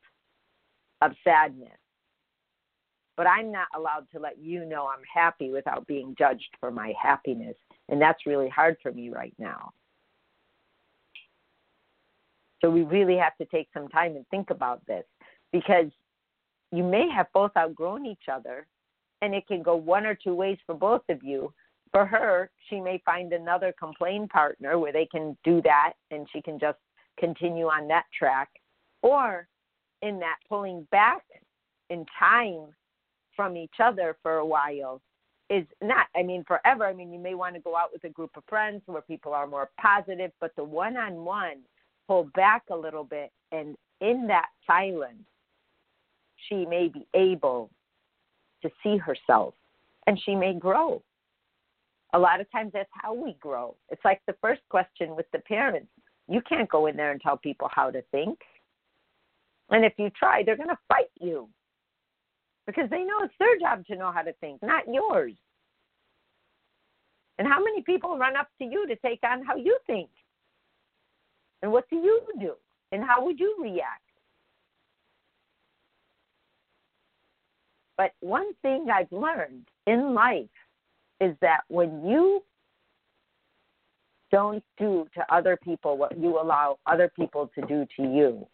of 1.02 1.14
sadness. 1.24 1.80
But 3.16 3.26
I'm 3.26 3.54
not 3.54 3.68
allowed 3.74 4.08
to 4.12 4.20
let 4.20 4.38
you 4.38 4.66
know 4.66 4.86
I'm 4.86 5.04
happy 5.12 5.50
without 5.50 5.88
being 5.88 6.14
judged 6.20 6.50
for 6.60 6.70
my 6.70 6.92
happiness. 7.02 7.56
And 7.88 8.02
that's 8.02 8.26
really 8.26 8.50
hard 8.50 8.76
for 8.84 8.92
me 8.92 9.10
right 9.10 9.34
now. 9.40 9.72
So 12.62 12.70
we 12.70 12.82
really 12.82 13.16
have 13.16 13.38
to 13.38 13.46
take 13.46 13.70
some 13.74 13.88
time 13.88 14.18
and 14.18 14.28
think 14.28 14.50
about 14.50 14.86
this 14.88 15.06
because 15.54 15.88
you 16.74 16.84
may 16.84 17.10
have 17.16 17.28
both 17.34 17.52
outgrown 17.58 18.06
each 18.06 18.28
other 18.30 18.68
and 19.22 19.34
it 19.34 19.48
can 19.48 19.64
go 19.64 19.78
one 19.78 20.06
or 20.06 20.16
two 20.22 20.36
ways 20.36 20.58
for 20.66 20.76
both 20.76 21.04
of 21.08 21.24
you. 21.24 21.54
For 21.94 22.06
her, 22.06 22.50
she 22.70 22.82
may 22.82 23.02
find 23.06 23.32
another 23.32 23.74
complain 23.80 24.28
partner 24.28 24.80
where 24.80 24.92
they 24.92 25.06
can 25.06 25.38
do 25.46 25.62
that 25.62 25.94
and 26.12 26.28
she 26.34 26.42
can 26.42 26.60
just 26.60 26.80
continue 27.20 27.68
on 27.68 27.88
that 27.88 28.06
track, 28.18 28.50
or 29.02 29.48
in 30.02 30.20
that 30.20 30.38
pulling 30.50 30.88
back 30.92 31.24
in 31.90 32.06
time 32.18 32.68
from 33.36 33.58
each 33.58 33.76
other 33.82 34.16
for 34.22 34.38
a 34.38 34.46
while 34.46 35.02
is 35.50 35.66
not, 35.82 36.08
I 36.16 36.24
mean, 36.24 36.44
forever. 36.48 36.86
I 36.86 36.94
mean, 36.94 37.12
you 37.12 37.20
may 37.20 37.36
want 37.36 37.56
to 37.56 37.62
go 37.62 37.76
out 37.76 37.90
with 37.92 38.04
a 38.04 38.10
group 38.10 38.32
of 38.36 38.44
friends 38.48 38.82
where 38.86 39.02
people 39.02 39.34
are 39.34 39.48
more 39.48 39.70
positive, 39.80 40.32
but 40.40 40.56
the 40.56 40.64
one 40.64 40.98
on 40.98 41.26
one, 41.26 41.58
pull 42.08 42.30
back 42.36 42.64
a 42.70 42.76
little 42.76 43.04
bit, 43.04 43.32
and 43.52 43.78
in 44.02 44.28
that 44.28 44.48
silence, 44.68 45.24
she 46.50 46.66
may 46.66 46.90
be 46.90 47.08
able 47.14 47.70
to 48.62 48.70
see 48.82 48.98
herself 48.98 49.54
and 50.08 50.20
she 50.26 50.36
may 50.36 50.54
grow. 50.54 51.02
A 52.14 52.20
lot 52.20 52.42
of 52.42 52.52
times 52.52 52.72
that's 52.74 52.90
how 52.92 53.14
we 53.14 53.36
grow. 53.40 53.76
It's 53.90 54.04
like 54.04 54.22
the 54.28 54.36
first 54.42 54.62
question 54.70 55.16
with 55.16 55.26
the 55.32 55.40
parents 55.40 55.88
you 56.28 56.42
can't 56.48 56.70
go 56.70 56.86
in 56.88 56.96
there 56.96 57.12
and 57.12 57.22
tell 57.22 57.38
people 57.38 57.70
how 57.72 57.92
to 57.92 58.02
think. 58.12 58.40
And 59.70 59.86
if 59.86 59.94
you 59.98 60.10
try, 60.12 60.44
they're 60.44 60.58
going 60.58 60.70
to 60.70 60.78
fight 60.88 61.10
you 61.20 61.50
because 62.66 62.90
they 62.90 63.04
know 63.04 63.20
it's 63.22 63.34
their 63.40 63.58
job 63.60 63.86
to 63.88 63.96
know 63.96 64.12
how 64.12 64.22
to 64.22 64.34
think, 64.34 64.62
not 64.62 64.84
yours. 64.88 65.34
And 67.40 67.48
how 67.48 67.64
many 67.64 67.82
people 67.82 68.18
run 68.18 68.36
up 68.36 68.48
to 68.60 68.66
you 68.66 68.88
to 68.88 68.96
take 68.98 69.20
on 69.24 69.44
how 69.44 69.56
you 69.56 69.78
think? 69.88 70.10
And 71.62 71.72
what 71.72 71.90
do 71.90 71.96
you 71.98 72.22
do? 72.40 72.54
And 72.92 73.04
how 73.04 73.26
would 73.26 73.40
you 73.40 73.58
react? 73.60 74.02
But 77.98 78.12
one 78.20 78.54
thing 78.62 78.88
I've 78.94 79.12
learned 79.12 79.68
in 79.88 80.14
life 80.14 80.46
is 81.22 81.36
that 81.42 81.62
when 81.70 82.06
you 82.06 82.44
don't 84.34 84.64
do 84.80 85.08
to 85.14 85.24
other 85.34 85.56
people 85.64 85.96
what 85.96 86.18
you 86.18 86.42
allow 86.42 86.80
other 86.88 87.10
people 87.16 87.52
to 87.54 87.62
do 87.68 87.86
to 87.96 88.02
you. 88.02 88.48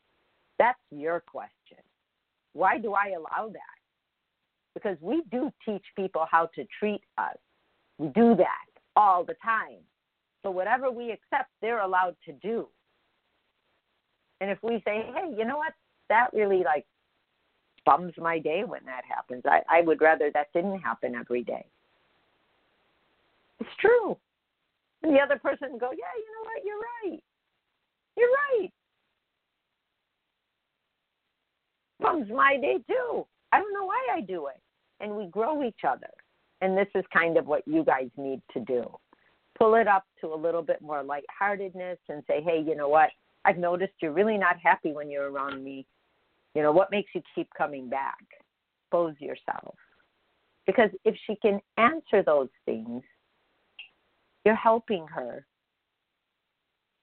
That's 0.60 0.78
your 0.92 1.22
question. 1.22 1.78
Why 2.52 2.78
do 2.78 2.94
I 2.94 3.14
allow 3.18 3.48
that? 3.48 3.80
Because 4.74 4.98
we 5.02 5.24
do 5.32 5.50
teach 5.66 5.86
people 5.96 6.26
how 6.30 6.50
to 6.56 6.68
treat 6.78 7.02
us. 7.18 7.38
We 7.98 8.10
do 8.10 8.36
that 8.36 8.68
all 8.98 9.24
the 9.24 9.36
time. 9.42 9.80
So 10.44 10.52
whatever 10.52 10.92
we 10.92 11.12
accept, 11.12 11.50
they're 11.62 11.82
allowed 11.82 12.18
to 12.26 12.34
do. 12.34 12.68
And 14.42 14.52
if 14.52 14.58
we 14.62 14.82
say, 14.86 15.06
hey, 15.16 15.34
you 15.38 15.46
know 15.46 15.58
what? 15.58 15.74
That 16.10 16.28
really 16.34 16.64
like 16.64 16.86
bums 17.86 18.14
my 18.18 18.38
day 18.38 18.64
when 18.66 18.82
that 18.86 19.04
happens. 19.08 19.44
I, 19.46 19.62
I 19.70 19.82
would 19.82 20.02
rather 20.02 20.30
that 20.34 20.48
didn't 20.54 20.80
happen 20.80 21.16
every 21.16 21.44
day. 21.44 21.66
It's 23.62 23.70
true. 23.80 24.18
And 25.04 25.16
the 25.16 25.20
other 25.20 25.40
person 25.40 25.78
go, 25.80 25.92
yeah, 25.92 26.14
you 26.18 26.30
know 26.36 26.44
what? 26.44 26.64
You're 26.66 27.12
right. 27.12 27.24
You're 28.18 28.30
right. 28.60 28.72
Comes 32.02 32.30
my 32.30 32.58
day 32.62 32.78
too. 32.88 33.26
I 33.52 33.60
don't 33.60 33.74
know 33.74 33.86
why 33.86 34.08
I 34.14 34.22
do 34.22 34.48
it. 34.48 34.62
And 35.00 35.16
we 35.16 35.28
grow 35.28 35.64
each 35.64 35.82
other. 35.88 36.10
And 36.62 36.78
this 36.78 36.88
is 36.96 37.06
kind 37.14 37.38
of 37.38 37.48
what 37.48 37.66
you 37.68 37.84
guys 37.84 38.10
need 38.18 38.42
to 38.54 38.60
do. 38.62 38.86
pull 39.60 39.76
it 39.76 39.88
up 39.88 40.06
to 40.22 40.34
a 40.34 40.36
little 40.36 40.62
bit 40.62 40.82
more 40.82 41.04
lightheartedness 41.04 42.00
and 42.08 42.24
say, 42.28 42.42
hey, 42.42 42.64
you 42.66 42.76
know 42.76 42.88
what? 42.88 43.10
I've 43.46 43.58
noticed 43.58 43.94
you're 44.02 44.14
really 44.14 44.38
not 44.38 44.56
happy 44.64 44.94
when 44.94 45.12
you're 45.12 45.30
around 45.30 45.64
me. 45.64 45.86
You 46.56 46.64
know, 46.64 46.72
what 46.72 46.92
makes 46.92 47.12
you 47.14 47.22
keep 47.36 47.48
coming 47.58 47.90
back? 47.90 48.18
Expose 48.86 49.16
yourself. 49.20 49.76
Because 50.66 50.90
if 51.04 51.16
she 51.28 51.36
can 51.42 51.60
answer 51.78 52.24
those 52.26 52.50
things, 52.66 53.04
you're 54.46 54.56
helping 54.56 55.06
her 55.08 55.46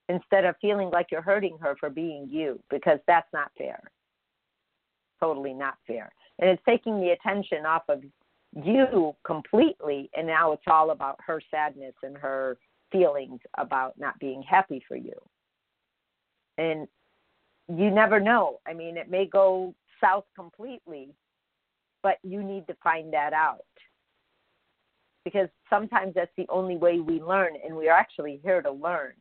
instead 0.08 0.44
of 0.44 0.54
feeling 0.60 0.90
like 0.90 1.08
you're 1.10 1.22
hurting 1.22 1.58
her 1.60 1.76
for 1.78 1.90
being 1.90 2.28
you, 2.30 2.60
because 2.70 2.98
that's 3.06 3.28
not 3.32 3.50
fair. 3.58 3.80
Totally 5.20 5.52
not 5.52 5.74
fair. 5.86 6.12
And 6.38 6.50
it's 6.50 6.62
taking 6.68 7.00
the 7.00 7.10
attention 7.10 7.66
off 7.66 7.82
of 7.88 8.02
you 8.64 9.14
completely, 9.24 10.10
and 10.16 10.26
now 10.26 10.52
it's 10.52 10.62
all 10.66 10.90
about 10.90 11.18
her 11.26 11.40
sadness 11.50 11.94
and 12.02 12.16
her 12.16 12.56
feelings 12.92 13.40
about 13.58 13.98
not 13.98 14.18
being 14.18 14.42
happy 14.42 14.82
for 14.86 14.96
you. 14.96 15.14
And 16.56 16.86
you 17.68 17.90
never 17.90 18.20
know. 18.20 18.60
I 18.66 18.72
mean, 18.72 18.96
it 18.96 19.10
may 19.10 19.26
go 19.26 19.74
south 20.00 20.24
completely, 20.34 21.08
but 22.02 22.18
you 22.22 22.42
need 22.42 22.66
to 22.68 22.76
find 22.82 23.12
that 23.12 23.32
out. 23.32 23.64
Because 25.26 25.48
sometimes 25.68 26.14
that's 26.14 26.30
the 26.36 26.46
only 26.48 26.76
way 26.76 27.00
we 27.00 27.20
learn, 27.20 27.54
and 27.64 27.76
we 27.76 27.88
are 27.88 27.98
actually 27.98 28.38
here 28.44 28.62
to 28.62 28.70
learn. 28.70 29.14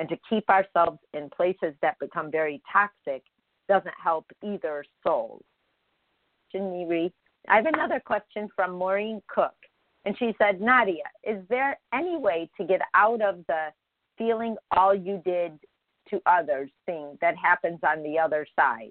And 0.00 0.08
to 0.08 0.16
keep 0.28 0.50
ourselves 0.50 0.98
in 1.12 1.30
places 1.30 1.76
that 1.80 1.96
become 2.00 2.28
very 2.28 2.60
toxic 2.72 3.22
doesn't 3.68 3.94
help 4.02 4.26
either 4.42 4.84
soul. 5.06 5.42
Read? 6.52 7.12
I 7.48 7.56
have 7.56 7.66
another 7.66 8.02
question 8.04 8.48
from 8.56 8.72
Maureen 8.72 9.22
Cook. 9.28 9.54
And 10.04 10.18
she 10.18 10.34
said, 10.38 10.60
Nadia, 10.60 11.04
is 11.22 11.38
there 11.48 11.78
any 11.92 12.16
way 12.16 12.50
to 12.58 12.66
get 12.66 12.80
out 12.94 13.22
of 13.22 13.44
the 13.46 13.68
feeling 14.18 14.56
all 14.76 14.92
you 14.92 15.22
did 15.24 15.52
to 16.10 16.20
others 16.26 16.70
thing 16.84 17.16
that 17.20 17.36
happens 17.36 17.78
on 17.86 18.02
the 18.02 18.18
other 18.18 18.44
side? 18.56 18.90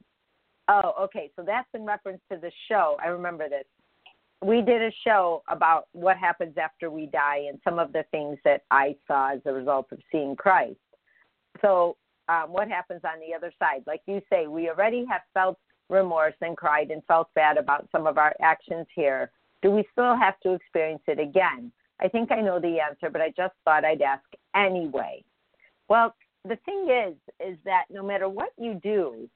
Oh, 0.69 0.93
okay. 1.01 1.29
So 1.35 1.43
that's 1.45 1.67
in 1.73 1.83
reference 1.85 2.21
to 2.31 2.37
the 2.37 2.51
show. 2.69 2.95
I 3.03 3.07
remember 3.07 3.49
this. 3.49 3.65
We 4.43 4.61
did 4.61 4.81
a 4.81 4.91
show 5.05 5.41
about 5.47 5.87
what 5.93 6.17
happens 6.17 6.57
after 6.57 6.89
we 6.91 7.05
die 7.05 7.45
and 7.49 7.59
some 7.63 7.79
of 7.79 7.93
the 7.93 8.03
things 8.11 8.37
that 8.43 8.63
I 8.71 8.95
saw 9.07 9.31
as 9.33 9.39
a 9.45 9.53
result 9.53 9.87
of 9.91 9.99
seeing 10.11 10.35
Christ. 10.35 10.79
So, 11.61 11.95
um, 12.27 12.51
what 12.51 12.67
happens 12.67 13.01
on 13.05 13.19
the 13.19 13.33
other 13.35 13.53
side? 13.57 13.83
Like 13.87 14.01
you 14.05 14.21
say, 14.29 14.47
we 14.47 14.69
already 14.69 15.05
have 15.09 15.21
felt 15.33 15.57
remorse 15.89 16.35
and 16.41 16.57
cried 16.57 16.91
and 16.91 17.01
felt 17.05 17.33
bad 17.35 17.57
about 17.57 17.87
some 17.91 18.07
of 18.07 18.17
our 18.17 18.33
actions 18.41 18.87
here. 18.93 19.31
Do 19.61 19.71
we 19.71 19.85
still 19.91 20.15
have 20.15 20.39
to 20.41 20.53
experience 20.53 21.03
it 21.07 21.19
again? 21.19 21.71
I 22.01 22.07
think 22.07 22.31
I 22.31 22.41
know 22.41 22.59
the 22.59 22.79
answer, 22.79 23.09
but 23.09 23.21
I 23.21 23.29
just 23.29 23.53
thought 23.63 23.85
I'd 23.85 24.01
ask 24.01 24.23
anyway. 24.55 25.23
Well, 25.87 26.15
the 26.43 26.57
thing 26.65 26.89
is, 26.89 27.15
is 27.45 27.57
that 27.63 27.85
no 27.89 28.03
matter 28.03 28.27
what 28.27 28.49
you 28.57 28.79
do, 28.83 29.29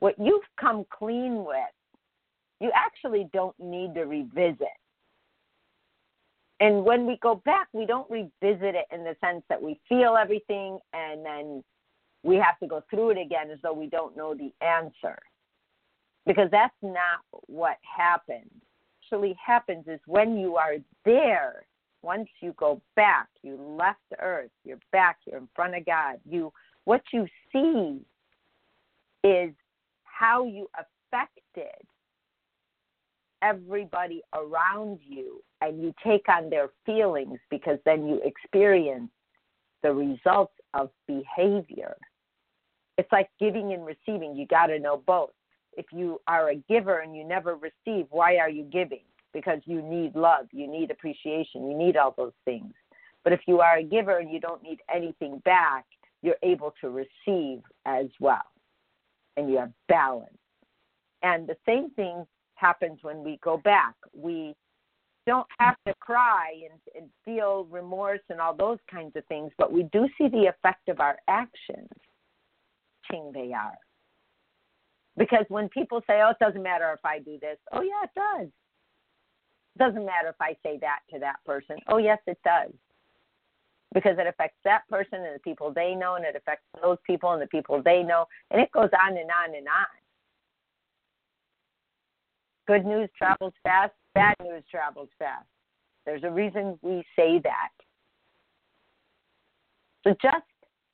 what 0.00 0.14
you've 0.18 0.42
come 0.60 0.84
clean 0.90 1.44
with, 1.44 1.56
you 2.60 2.70
actually 2.74 3.28
don't 3.32 3.58
need 3.58 3.94
to 3.94 4.04
revisit. 4.04 4.68
And 6.60 6.84
when 6.84 7.06
we 7.06 7.18
go 7.22 7.36
back, 7.46 7.68
we 7.72 7.86
don't 7.86 8.08
revisit 8.10 8.74
it 8.74 8.84
in 8.92 9.02
the 9.02 9.16
sense 9.24 9.42
that 9.48 9.60
we 9.60 9.80
feel 9.88 10.16
everything 10.20 10.78
and 10.92 11.24
then 11.24 11.64
we 12.22 12.36
have 12.36 12.58
to 12.60 12.66
go 12.66 12.82
through 12.90 13.10
it 13.10 13.18
again 13.18 13.50
as 13.50 13.58
though 13.62 13.72
we 13.72 13.86
don't 13.86 14.14
know 14.14 14.34
the 14.34 14.52
answer 14.64 15.18
because 16.26 16.50
that's 16.50 16.74
not 16.82 17.20
what 17.46 17.78
happens. 17.82 18.50
Actually, 19.02 19.36
happens 19.44 19.86
is 19.88 20.00
when 20.06 20.36
you 20.36 20.56
are 20.56 20.76
there. 21.04 21.64
Once 22.02 22.28
you 22.40 22.54
go 22.56 22.80
back, 22.96 23.28
you 23.42 23.56
left 23.78 23.98
Earth, 24.20 24.50
you're 24.64 24.78
back, 24.90 25.18
you're 25.26 25.36
in 25.36 25.48
front 25.54 25.74
of 25.74 25.84
God. 25.84 26.18
You, 26.26 26.50
what 26.84 27.02
you 27.12 27.26
see 27.52 28.00
is 29.22 29.52
how 30.04 30.46
you 30.46 30.66
affected 30.78 31.86
everybody 33.42 34.22
around 34.34 34.98
you, 35.06 35.42
and 35.60 35.82
you 35.82 35.94
take 36.04 36.28
on 36.28 36.50
their 36.50 36.68
feelings 36.86 37.38
because 37.50 37.78
then 37.84 38.06
you 38.06 38.20
experience 38.24 39.10
the 39.82 39.92
results 39.92 40.54
of 40.74 40.90
behavior. 41.06 41.96
It's 42.98 43.10
like 43.12 43.30
giving 43.38 43.72
and 43.72 43.84
receiving. 43.84 44.36
You 44.36 44.46
got 44.46 44.66
to 44.66 44.78
know 44.78 45.02
both 45.06 45.30
if 45.76 45.86
you 45.92 46.20
are 46.26 46.50
a 46.50 46.56
giver 46.68 47.00
and 47.00 47.16
you 47.16 47.24
never 47.24 47.56
receive, 47.56 48.06
why 48.10 48.36
are 48.36 48.50
you 48.50 48.64
giving? 48.64 49.04
Because 49.32 49.60
you 49.64 49.80
need 49.80 50.14
love, 50.16 50.46
you 50.52 50.66
need 50.66 50.90
appreciation, 50.90 51.68
you 51.68 51.76
need 51.76 51.96
all 51.96 52.14
those 52.16 52.32
things. 52.44 52.72
But 53.22 53.32
if 53.32 53.40
you 53.46 53.60
are 53.60 53.78
a 53.78 53.82
giver 53.82 54.18
and 54.18 54.30
you 54.30 54.40
don't 54.40 54.62
need 54.62 54.80
anything 54.92 55.40
back, 55.44 55.84
you're 56.22 56.36
able 56.42 56.74
to 56.80 56.90
receive 56.90 57.62
as 57.86 58.06
well. 58.18 58.42
And 59.36 59.50
you 59.50 59.58
have 59.58 59.72
balance. 59.88 60.36
And 61.22 61.46
the 61.46 61.56
same 61.66 61.90
thing 61.90 62.26
happens 62.60 62.98
when 63.02 63.24
we 63.24 63.38
go 63.42 63.56
back. 63.56 63.94
We 64.14 64.54
don't 65.26 65.46
have 65.58 65.76
to 65.86 65.94
cry 66.00 66.54
and, 66.70 66.80
and 66.94 67.10
feel 67.24 67.66
remorse 67.70 68.20
and 68.28 68.40
all 68.40 68.54
those 68.54 68.78
kinds 68.90 69.16
of 69.16 69.24
things, 69.26 69.52
but 69.58 69.72
we 69.72 69.84
do 69.92 70.08
see 70.18 70.28
the 70.28 70.46
effect 70.46 70.88
of 70.88 71.00
our 71.00 71.18
actions. 71.28 71.88
They 73.34 73.52
are 73.52 73.76
because 75.16 75.44
when 75.48 75.68
people 75.68 76.00
say, 76.06 76.22
oh, 76.22 76.30
it 76.30 76.38
doesn't 76.40 76.62
matter 76.62 76.92
if 76.92 77.04
I 77.04 77.18
do 77.18 77.38
this, 77.40 77.58
oh, 77.72 77.82
yeah, 77.82 78.04
it 78.04 78.10
does. 78.14 78.46
It 78.46 79.78
doesn't 79.78 80.06
matter 80.06 80.28
if 80.28 80.40
I 80.40 80.56
say 80.62 80.78
that 80.80 81.00
to 81.12 81.18
that 81.20 81.36
person. 81.44 81.76
Oh, 81.88 81.98
yes, 81.98 82.18
it 82.26 82.38
does. 82.44 82.72
Because 83.92 84.16
it 84.18 84.26
affects 84.26 84.56
that 84.64 84.88
person 84.88 85.24
and 85.24 85.34
the 85.34 85.40
people 85.40 85.72
they 85.72 85.94
know, 85.94 86.14
and 86.14 86.24
it 86.24 86.36
affects 86.36 86.64
those 86.80 86.96
people 87.06 87.32
and 87.32 87.42
the 87.42 87.48
people 87.48 87.82
they 87.82 88.02
know, 88.02 88.26
and 88.50 88.60
it 88.62 88.70
goes 88.72 88.88
on 89.04 89.16
and 89.16 89.30
on 89.30 89.54
and 89.54 89.66
on. 89.66 89.99
Good 92.70 92.86
news 92.86 93.08
travels 93.18 93.52
fast, 93.64 93.94
bad 94.14 94.36
news 94.40 94.62
travels 94.70 95.08
fast. 95.18 95.44
There's 96.06 96.22
a 96.22 96.30
reason 96.30 96.78
we 96.82 97.02
say 97.16 97.40
that. 97.42 97.70
So 100.04 100.14
just 100.22 100.44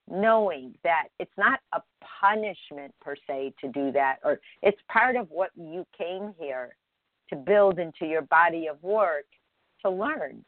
knowing 0.09 0.73
that 0.85 1.09
it's 1.21 1.37
not 1.37 1.61
a 1.75 1.83
punishment 2.23 2.95
per 3.03 3.15
se 3.29 3.53
to 3.61 3.69
do 3.69 3.93
that, 3.93 4.21
or 4.25 4.41
it's 4.63 4.81
part 4.91 5.17
of 5.17 5.29
what 5.31 5.51
you 5.55 5.85
came 5.99 6.33
here 6.39 6.75
to 7.29 7.37
build 7.37 7.79
into 7.79 8.07
your 8.07 8.23
body 8.23 8.69
of 8.69 8.83
work 8.83 9.27
to 9.85 9.91
learn. 9.91 10.43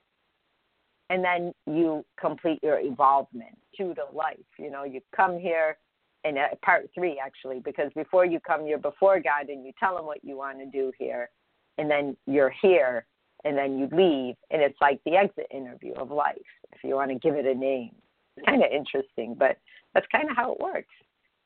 And 1.10 1.22
then 1.22 1.52
you 1.66 2.06
complete 2.18 2.60
your 2.62 2.80
evolvement 2.80 3.58
to 3.76 3.94
the 3.94 4.16
life. 4.16 4.38
You 4.58 4.70
know, 4.70 4.84
you 4.84 5.02
come 5.14 5.38
here 5.38 5.76
in 6.24 6.36
part 6.62 6.88
three, 6.94 7.20
actually, 7.24 7.60
because 7.60 7.90
before 7.94 8.24
you 8.24 8.40
come, 8.40 8.66
you're 8.66 8.78
before 8.78 9.20
God 9.20 9.48
and 9.48 9.64
you 9.64 9.72
tell 9.78 9.98
Him 9.98 10.06
what 10.06 10.22
you 10.22 10.36
want 10.36 10.58
to 10.58 10.66
do 10.66 10.92
here. 10.98 11.30
And 11.78 11.90
then 11.90 12.16
you're 12.26 12.52
here 12.60 13.06
and 13.44 13.56
then 13.56 13.78
you 13.78 13.88
leave. 13.92 14.34
And 14.50 14.62
it's 14.62 14.78
like 14.80 15.00
the 15.04 15.16
exit 15.16 15.46
interview 15.50 15.94
of 15.94 16.10
life, 16.10 16.36
if 16.72 16.82
you 16.82 16.96
want 16.96 17.10
to 17.10 17.18
give 17.18 17.34
it 17.34 17.46
a 17.46 17.54
name 17.54 17.92
It's 18.36 18.46
kind 18.46 18.62
of 18.62 18.70
interesting, 18.72 19.36
but 19.38 19.58
that's 19.94 20.06
kind 20.10 20.28
of 20.30 20.36
how 20.36 20.52
it 20.52 20.60
works. 20.60 20.94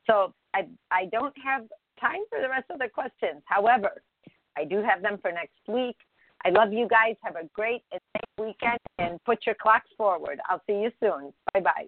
So 0.07 0.33
I 0.53 0.67
I 0.91 1.05
don't 1.05 1.35
have 1.43 1.63
time 1.99 2.21
for 2.29 2.41
the 2.41 2.49
rest 2.49 2.65
of 2.69 2.79
the 2.79 2.89
questions. 2.89 3.41
However, 3.45 4.01
I 4.57 4.65
do 4.65 4.81
have 4.81 5.01
them 5.01 5.17
for 5.21 5.31
next 5.31 5.59
week. 5.67 5.95
I 6.45 6.49
love 6.49 6.73
you 6.73 6.87
guys. 6.87 7.15
Have 7.23 7.35
a 7.35 7.47
great 7.53 7.83
and 7.91 8.01
safe 8.13 8.45
weekend 8.45 8.79
and 8.97 9.23
put 9.23 9.45
your 9.45 9.55
clocks 9.61 9.89
forward. 9.97 10.39
I'll 10.49 10.61
see 10.67 10.81
you 10.81 10.91
soon. 10.99 11.31
Bye 11.53 11.61
bye. 11.61 11.87